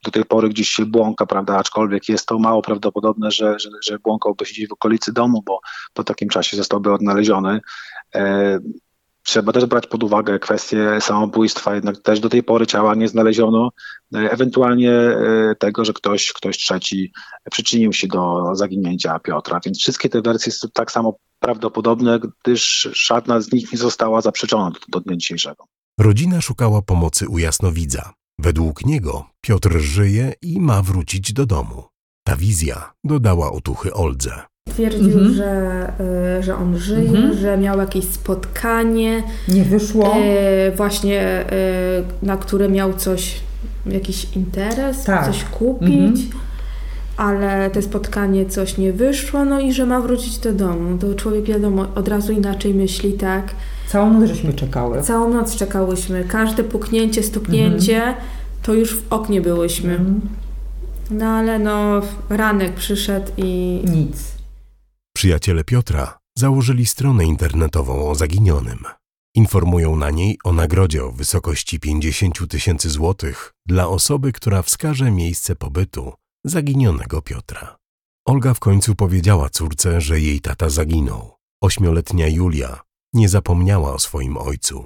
do 0.04 0.12
tej 0.12 0.26
pory 0.26 0.50
gdzieś 0.50 0.70
się 0.70 0.86
błąka, 0.86 1.26
prawda, 1.26 1.58
aczkolwiek 1.58 2.10
jest 2.10 2.26
to 2.26 2.40
mało 2.40 2.62
prawdopodobne, 2.62 3.32
że, 3.32 3.60
że, 3.60 3.70
że 3.84 4.00
błąkałby 4.00 4.46
gdzieś 4.46 4.68
w 4.68 4.74
okolicy 4.74 5.14
domu, 5.14 5.42
bo 5.46 5.60
po 5.94 6.04
takim 6.04 6.30
czasie 6.30 6.58
zostałby 6.58 6.94
odnaleziony. 6.94 7.60
Trzeba 9.30 9.52
też 9.52 9.66
brać 9.66 9.88
pod 9.88 10.04
uwagę 10.04 10.40
kwestię 10.40 11.02
samobójstwa, 11.02 11.76
jednak 11.76 12.02
też 12.02 12.20
do 12.20 12.30
tej 12.30 12.44
pory 12.44 12.68
ciała 12.68 12.96
nie 12.96 13.08
znaleziono, 13.08 13.70
e, 14.16 14.32
ewentualnie 14.32 14.92
e, 14.92 15.56
tego, 15.60 15.86
że 15.86 15.94
ktoś, 15.94 16.34
ktoś 16.34 16.58
trzeci 16.58 17.12
przyczynił 17.52 17.94
się 17.94 18.08
do 18.08 18.56
zaginięcia 18.56 19.20
Piotra, 19.20 19.60
więc 19.66 19.80
wszystkie 19.80 20.10
te 20.10 20.22
wersje 20.22 20.52
są 20.52 20.68
tak 20.74 20.92
samo 20.92 21.18
prawdopodobne, 21.40 22.20
gdyż 22.20 22.90
żadna 22.94 23.42
z 23.42 23.52
nich 23.52 23.72
nie 23.72 23.78
została 23.78 24.22
zaprzeczona 24.22 24.72
do, 24.72 24.80
do 24.88 25.00
dnia 25.00 25.18
dzisiejszego. 25.18 25.66
Rodzina 26.00 26.42
szukała 26.42 26.82
pomocy 26.82 27.28
u 27.28 27.40
jasnowidza. 27.40 28.14
Według 28.40 28.86
niego 28.86 29.26
Piotr 29.42 29.78
żyje 29.78 30.34
i 30.42 30.60
ma 30.60 30.82
wrócić 30.82 31.34
do 31.34 31.46
domu. 31.46 31.84
Ta 32.24 32.36
wizja 32.36 32.92
dodała 33.04 33.52
otuchy 33.52 33.94
Oldze. 33.94 34.49
Twierdził, 34.70 35.06
Mhm. 35.20 35.34
że, 35.34 35.92
y, 36.40 36.44
że 36.44 36.56
on 36.56 36.78
żyje, 36.78 37.10
Mhm. 37.10 37.38
że 37.38 37.58
miał 37.58 37.80
jakieś 37.80 38.06
spotkanie, 38.06 39.24
Nie 39.48 39.64
wyszło. 39.64 40.16
y, 40.18 40.72
właśnie 40.76 41.46
y, 42.22 42.26
na 42.26 42.38
które 42.38 42.70
miał 42.70 42.94
coś, 42.94 43.36
jakiś 43.86 44.28
interes, 44.36 45.04
Tak. 45.04 45.26
coś 45.26 45.44
kupić, 45.44 45.92
Mhm. 46.24 46.40
ale 47.18 47.70
te 47.70 47.82
spotkanie 47.82 48.46
coś 48.46 48.78
nie 48.78 48.94
wyszło, 48.94 49.46
no 49.46 49.60
i 49.60 49.74
że 49.74 49.86
ma 49.86 50.02
wrócić 50.02 50.38
do 50.38 50.54
domu. 50.54 50.98
To 50.98 51.14
człowiek 51.14 51.44
wiadomo, 51.46 51.86
od 51.96 52.08
razu 52.08 52.32
inaczej 52.34 52.74
myśli, 52.74 53.14
tak. 53.14 53.44
Całą 53.88 54.14
noc 54.14 54.30
żeśmy 54.30 54.54
czekały. 54.54 55.02
Całą 55.02 55.34
noc 55.34 55.56
czekałyśmy, 55.56 56.24
każde 56.28 56.64
puknięcie, 56.64 57.24
stuknięcie, 57.24 58.02
to 58.64 58.74
już 58.74 58.96
w 58.96 59.14
oknie 59.14 59.42
byłyśmy. 59.42 60.00
No 61.12 61.26
ale 61.26 61.60
no, 61.60 62.02
ranek 62.30 62.74
przyszedł 62.74 63.32
i 63.38 63.82
Nic. 63.96 64.18
Przyjaciele 65.20 65.64
Piotra 65.64 66.20
założyli 66.38 66.86
stronę 66.86 67.26
internetową 67.26 68.10
o 68.10 68.16
zaginionym. 68.16 68.84
Informują 69.36 69.96
na 69.96 70.10
niej 70.10 70.38
o 70.44 70.54
nagrodzie 70.54 71.04
o 71.04 71.12
wysokości 71.12 71.80
50 71.80 72.48
tysięcy 72.50 72.90
złotych 72.90 73.54
dla 73.66 73.88
osoby, 73.88 74.32
która 74.32 74.62
wskaże 74.62 75.12
miejsce 75.12 75.56
pobytu 75.56 76.14
zaginionego 76.46 77.22
Piotra. 77.22 77.78
Olga 78.28 78.54
w 78.54 78.60
końcu 78.60 78.96
powiedziała 78.96 79.50
córce, 79.50 80.02
że 80.02 80.20
jej 80.20 80.40
tata 80.42 80.70
zaginął. 80.70 81.36
Ośmioletnia 81.64 82.28
Julia 82.28 82.80
nie 83.14 83.30
zapomniała 83.30 83.94
o 83.94 84.00
swoim 84.00 84.38
ojcu. 84.38 84.86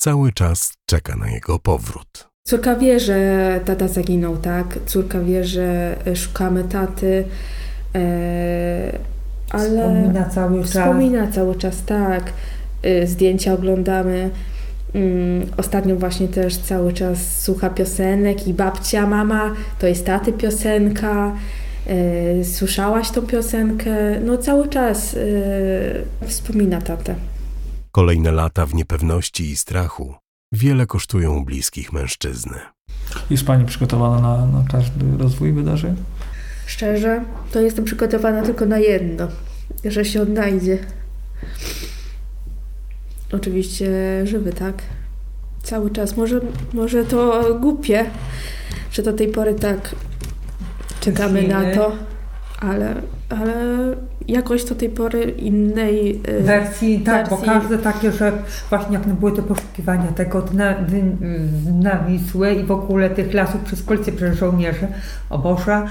Cały 0.00 0.32
czas 0.32 0.72
czeka 0.86 1.16
na 1.16 1.30
jego 1.30 1.58
powrót. 1.58 2.28
Córka 2.46 2.76
wie, 2.76 3.00
że 3.00 3.60
tata 3.64 3.88
zaginął, 3.88 4.36
tak? 4.36 4.78
Córka 4.86 5.20
wie, 5.20 5.44
że 5.44 5.96
szukamy 6.14 6.64
taty, 6.64 7.28
e, 7.94 9.13
ale... 9.54 9.68
Wspomina 9.68 10.24
cały 10.24 10.62
czas. 10.62 10.70
Wspomina 10.70 11.26
cały 11.32 11.54
czas, 11.54 11.84
tak. 11.84 12.32
E, 12.82 13.06
zdjęcia 13.06 13.52
oglądamy. 13.52 14.30
Mm, 14.94 15.46
Ostatnio 15.56 15.96
właśnie 15.96 16.28
też 16.28 16.56
cały 16.56 16.92
czas 16.92 17.42
słucha 17.42 17.70
piosenek 17.70 18.48
i 18.48 18.54
babcia, 18.54 19.06
mama, 19.06 19.50
to 19.78 19.86
jest 19.86 20.06
taty 20.06 20.32
piosenka. 20.32 21.32
E, 21.86 22.44
Słyszałaś 22.44 23.10
tą 23.10 23.22
piosenkę? 23.22 24.20
No 24.20 24.38
cały 24.38 24.68
czas 24.68 25.14
e, 25.14 26.26
wspomina 26.28 26.80
tatę. 26.80 27.14
Kolejne 27.92 28.32
lata 28.32 28.66
w 28.66 28.74
niepewności 28.74 29.50
i 29.50 29.56
strachu 29.56 30.14
wiele 30.52 30.86
kosztują 30.86 31.44
bliskich 31.44 31.92
mężczyzny. 31.92 32.56
Jest 33.30 33.44
Pani 33.44 33.64
przygotowana 33.64 34.20
na, 34.20 34.46
na 34.46 34.64
każdy 34.72 35.18
rozwój 35.18 35.52
wydarzeń? 35.52 35.96
Szczerze, 36.66 37.24
to 37.52 37.60
jestem 37.60 37.84
przygotowana 37.84 38.42
tylko 38.42 38.66
na 38.66 38.78
jedno, 38.78 39.28
że 39.84 40.04
się 40.04 40.22
odnajdzie. 40.22 40.78
Oczywiście 43.32 43.90
żywy, 44.24 44.52
tak? 44.52 44.74
Cały 45.62 45.90
czas. 45.90 46.16
Może, 46.16 46.40
może 46.72 47.04
to 47.04 47.44
głupie, 47.60 48.06
że 48.92 49.02
do 49.02 49.12
tej 49.12 49.28
pory 49.28 49.54
tak 49.54 49.94
czekamy 51.00 51.48
na 51.48 51.74
to, 51.74 51.92
ale, 52.70 52.94
ale 53.28 53.54
jakoś 54.28 54.64
do 54.64 54.74
tej 54.74 54.88
pory 54.88 55.22
innej 55.22 56.20
y, 56.28 56.42
Wersji, 56.42 57.00
tak, 57.00 57.28
bo 57.28 57.36
wersji. 57.36 57.52
każde 57.52 57.78
takie, 57.78 58.12
że 58.12 58.32
właśnie 58.70 58.92
jak 58.92 59.06
były 59.06 59.32
te 59.32 59.42
poszukiwania 59.42 60.12
tego 60.12 60.42
dna, 60.42 60.74
dn, 60.74 61.16
dna 61.66 62.04
Wisły 62.08 62.52
i 62.52 62.64
w 62.64 62.70
ogóle 62.70 63.10
tych 63.10 63.34
lasów 63.34 63.60
przez 63.60 63.82
kolce 63.82 64.12
przez 64.12 64.38
żołnierzy, 64.38 64.86
o 65.30 65.38
Boże, 65.38 65.82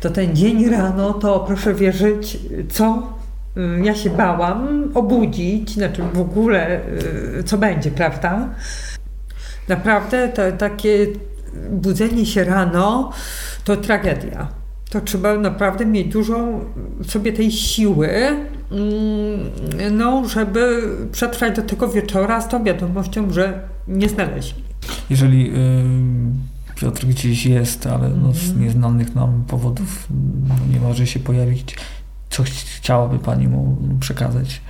to 0.00 0.10
ten 0.10 0.36
dzień 0.36 0.68
rano, 0.68 1.12
to 1.12 1.40
proszę 1.40 1.74
wierzyć, 1.74 2.38
co 2.70 3.12
y, 3.56 3.60
ja 3.84 3.94
się 3.94 4.10
bałam 4.10 4.90
obudzić, 4.94 5.74
znaczy 5.74 6.02
w 6.14 6.20
ogóle 6.20 6.80
y, 7.38 7.44
co 7.44 7.58
będzie, 7.58 7.90
prawda? 7.90 8.48
Naprawdę 9.68 10.28
to 10.28 10.42
takie 10.58 11.06
budzenie 11.70 12.26
się 12.26 12.44
rano 12.44 13.12
to 13.64 13.76
tragedia. 13.76 14.59
To 14.90 15.00
trzeba 15.00 15.36
naprawdę 15.38 15.86
mieć 15.86 16.12
dużo 16.12 16.48
w 17.00 17.10
sobie 17.10 17.32
tej 17.32 17.50
siły, 17.52 18.08
mm, 18.70 19.96
no, 19.98 20.28
żeby 20.28 20.82
przetrwać 21.12 21.56
do 21.56 21.62
tego 21.62 21.88
wieczora 21.88 22.40
z 22.40 22.48
tą 22.48 22.64
wiadomością, 22.64 23.30
że 23.32 23.68
nie 23.88 24.08
znaleźli. 24.08 24.64
Jeżeli 25.10 25.50
y, 25.50 25.54
Piotr 26.74 27.06
gdzieś 27.06 27.46
jest, 27.46 27.86
ale 27.86 28.08
no, 28.08 28.32
z 28.32 28.56
nieznanych 28.56 29.14
nam 29.14 29.44
powodów 29.48 30.06
no, 30.48 30.54
nie 30.72 30.80
może 30.80 31.06
się 31.06 31.20
pojawić, 31.20 31.76
co 32.30 32.42
ch- 32.42 32.46
chciałaby 32.48 33.18
Pani 33.18 33.48
mu 33.48 33.76
przekazać? 34.00 34.60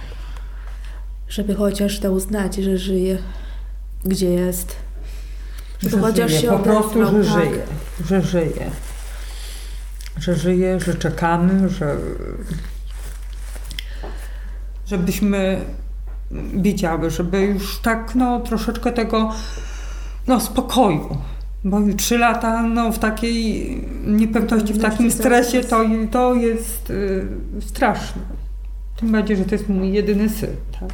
żeby 1.29 1.55
chociaż 1.55 1.99
dał 1.99 2.21
znać, 2.21 2.57
że 2.57 2.79
żyje, 2.79 3.19
gdzie 4.05 4.27
jest. 4.31 4.77
Żeby 5.81 5.97
Że 5.97 6.03
chociaż 6.03 6.31
żyje, 6.31 6.43
się 6.43 6.49
po 6.49 6.59
prostu, 6.59 7.07
że 7.07 7.13
tak. 7.13 7.25
żyje, 7.25 7.63
że 8.09 8.23
żyje. 8.23 8.71
Że 10.19 10.35
żyje, 10.35 10.81
że 10.81 10.95
czekamy, 10.95 11.69
że 11.69 11.97
żebyśmy 14.87 15.65
wiedziały, 16.55 17.11
żeby 17.11 17.41
już 17.41 17.79
tak 17.79 18.15
no 18.15 18.41
troszeczkę 18.41 18.93
tego 18.93 19.33
no 20.27 20.41
spokoju. 20.41 21.17
Bo 21.65 21.81
trzy 21.97 22.19
lata 22.19 22.63
no, 22.63 22.93
w 22.93 22.99
takiej 22.99 23.77
niepewności, 24.07 24.73
w 24.73 24.83
takim 24.83 25.11
stresie 25.11 25.61
to, 25.61 25.85
to 26.13 26.35
jest 26.35 26.91
y, 26.91 27.27
straszne. 27.61 28.23
Tym 28.97 29.13
bardziej, 29.13 29.37
że 29.37 29.45
to 29.45 29.55
jest 29.55 29.69
mój 29.69 29.93
jedyny 29.93 30.29
syn, 30.29 30.57
tak. 30.81 30.93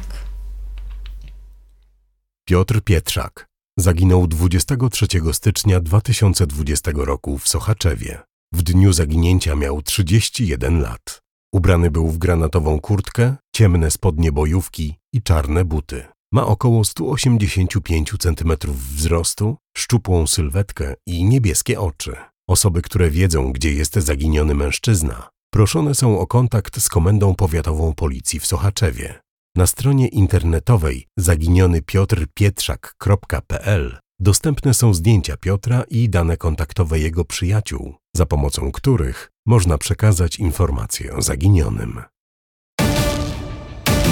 Piotr 2.45 2.81
Pietrzak 2.81 3.47
zaginął 3.77 4.27
23 4.27 5.07
stycznia 5.31 5.79
2020 5.79 6.91
roku 6.95 7.37
w 7.37 7.47
Sochaczewie. 7.47 8.26
W 8.53 8.63
dniu 8.63 8.93
zaginięcia 8.93 9.55
miał 9.55 9.81
31 9.81 10.81
lat. 10.81 11.21
Ubrany 11.53 11.91
był 11.91 12.07
w 12.07 12.17
granatową 12.17 12.79
kurtkę, 12.79 13.35
ciemne 13.55 13.91
spodnie 13.91 14.31
bojówki 14.31 14.95
i 15.13 15.21
czarne 15.21 15.65
buty. 15.65 16.05
Ma 16.33 16.45
około 16.45 16.83
185 16.83 18.13
cm 18.19 18.51
wzrostu, 18.95 19.57
szczupłą 19.77 20.27
sylwetkę 20.27 20.93
i 21.07 21.23
niebieskie 21.23 21.79
oczy. 21.79 22.15
Osoby, 22.49 22.81
które 22.81 23.09
wiedzą, 23.09 23.51
gdzie 23.51 23.73
jest 23.73 23.93
zaginiony 23.93 24.55
mężczyzna, 24.55 25.29
proszone 25.53 25.95
są 25.95 26.19
o 26.19 26.27
kontakt 26.27 26.81
z 26.81 26.89
Komendą 26.89 27.35
Powiatową 27.35 27.93
Policji 27.93 28.39
w 28.39 28.45
Sochaczewie. 28.45 29.19
Na 29.55 29.67
stronie 29.67 30.07
internetowej 30.07 31.07
zaginionypiotrpietrzak.pl 31.17 33.97
dostępne 34.19 34.73
są 34.73 34.93
zdjęcia 34.93 35.37
Piotra 35.37 35.83
i 35.89 36.09
dane 36.09 36.37
kontaktowe 36.37 36.99
jego 36.99 37.25
przyjaciół, 37.25 37.95
za 38.15 38.25
pomocą 38.25 38.71
których 38.71 39.31
można 39.45 39.77
przekazać 39.77 40.39
informacje 40.39 41.15
o 41.15 41.21
zaginionym. 41.21 42.01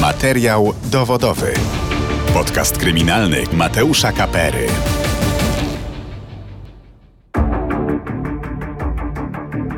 Materiał 0.01 0.73
dowodowy. 0.91 1.53
Podcast 2.33 2.77
kryminalny 2.77 3.43
Mateusza 3.53 4.11
Kapery. 4.11 4.67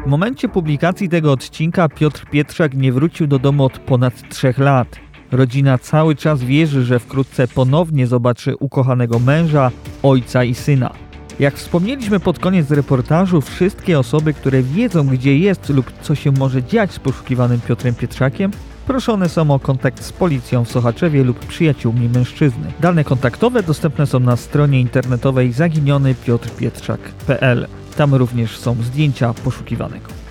W 0.05 0.09
momencie 0.09 0.49
publikacji 0.49 1.09
tego 1.09 1.31
odcinka 1.31 1.89
Piotr 1.89 2.25
Pietrzak 2.31 2.73
nie 2.73 2.91
wrócił 2.91 3.27
do 3.27 3.39
domu 3.39 3.65
od 3.65 3.79
ponad 3.79 4.29
trzech 4.29 4.57
lat. 4.57 5.06
Rodzina 5.31 5.77
cały 5.77 6.15
czas 6.15 6.43
wierzy, 6.43 6.83
że 6.83 6.99
wkrótce 6.99 7.47
ponownie 7.47 8.07
zobaczy 8.07 8.55
ukochanego 8.55 9.19
męża, 9.19 9.71
ojca 10.03 10.43
i 10.43 10.55
syna. 10.55 10.93
Jak 11.39 11.55
wspomnieliśmy 11.55 12.19
pod 12.19 12.39
koniec 12.39 12.71
reportażu, 12.71 13.41
wszystkie 13.41 13.99
osoby, 13.99 14.33
które 14.33 14.63
wiedzą 14.63 15.07
gdzie 15.07 15.39
jest 15.39 15.69
lub 15.69 15.91
co 16.01 16.15
się 16.15 16.31
może 16.31 16.63
dziać 16.63 16.91
z 16.91 16.99
poszukiwanym 16.99 17.61
Piotrem 17.61 17.95
Pietrzakiem, 17.95 18.51
proszone 18.87 19.29
są 19.29 19.51
o 19.51 19.59
kontakt 19.59 20.03
z 20.03 20.11
policją 20.11 20.65
w 20.65 20.71
Sochaczewie 20.71 21.23
lub 21.23 21.45
przyjaciółmi 21.45 22.09
mężczyzny. 22.09 22.71
Dane 22.79 23.03
kontaktowe 23.03 23.63
dostępne 23.63 24.07
są 24.07 24.19
na 24.19 24.35
stronie 24.35 24.81
internetowej 24.81 25.51
zaginionypiotrpietrzak.pl. 25.51 27.67
Tam 27.97 28.15
również 28.15 28.57
są 28.57 28.75
zdjęcia 28.83 29.33
poszukiwanego. 29.33 30.26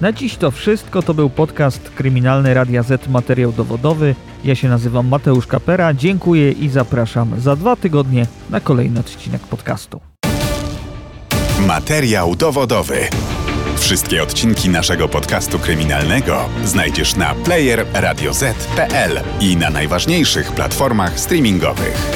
Na 0.00 0.12
dziś 0.12 0.36
to 0.36 0.50
wszystko. 0.50 1.02
To 1.02 1.14
był 1.14 1.30
podcast 1.30 1.90
Kryminalny 1.90 2.54
Radia 2.54 2.82
Z 2.82 3.08
Materiał 3.08 3.52
Dowodowy. 3.52 4.14
Ja 4.44 4.54
się 4.54 4.68
nazywam 4.68 5.08
Mateusz 5.08 5.46
Kapera. 5.46 5.94
Dziękuję 5.94 6.52
i 6.52 6.68
zapraszam 6.68 7.40
za 7.40 7.56
dwa 7.56 7.76
tygodnie 7.76 8.26
na 8.50 8.60
kolejny 8.60 9.00
odcinek 9.00 9.42
podcastu. 9.42 10.00
Materiał 11.66 12.36
dowodowy. 12.36 12.96
Wszystkie 13.78 14.22
odcinki 14.22 14.68
naszego 14.68 15.08
podcastu 15.08 15.58
kryminalnego 15.58 16.48
znajdziesz 16.64 17.16
na 17.16 17.34
player 17.34 17.86
radioz.pl 17.94 19.20
i 19.40 19.56
na 19.56 19.70
najważniejszych 19.70 20.52
platformach 20.52 21.20
streamingowych. 21.20 22.12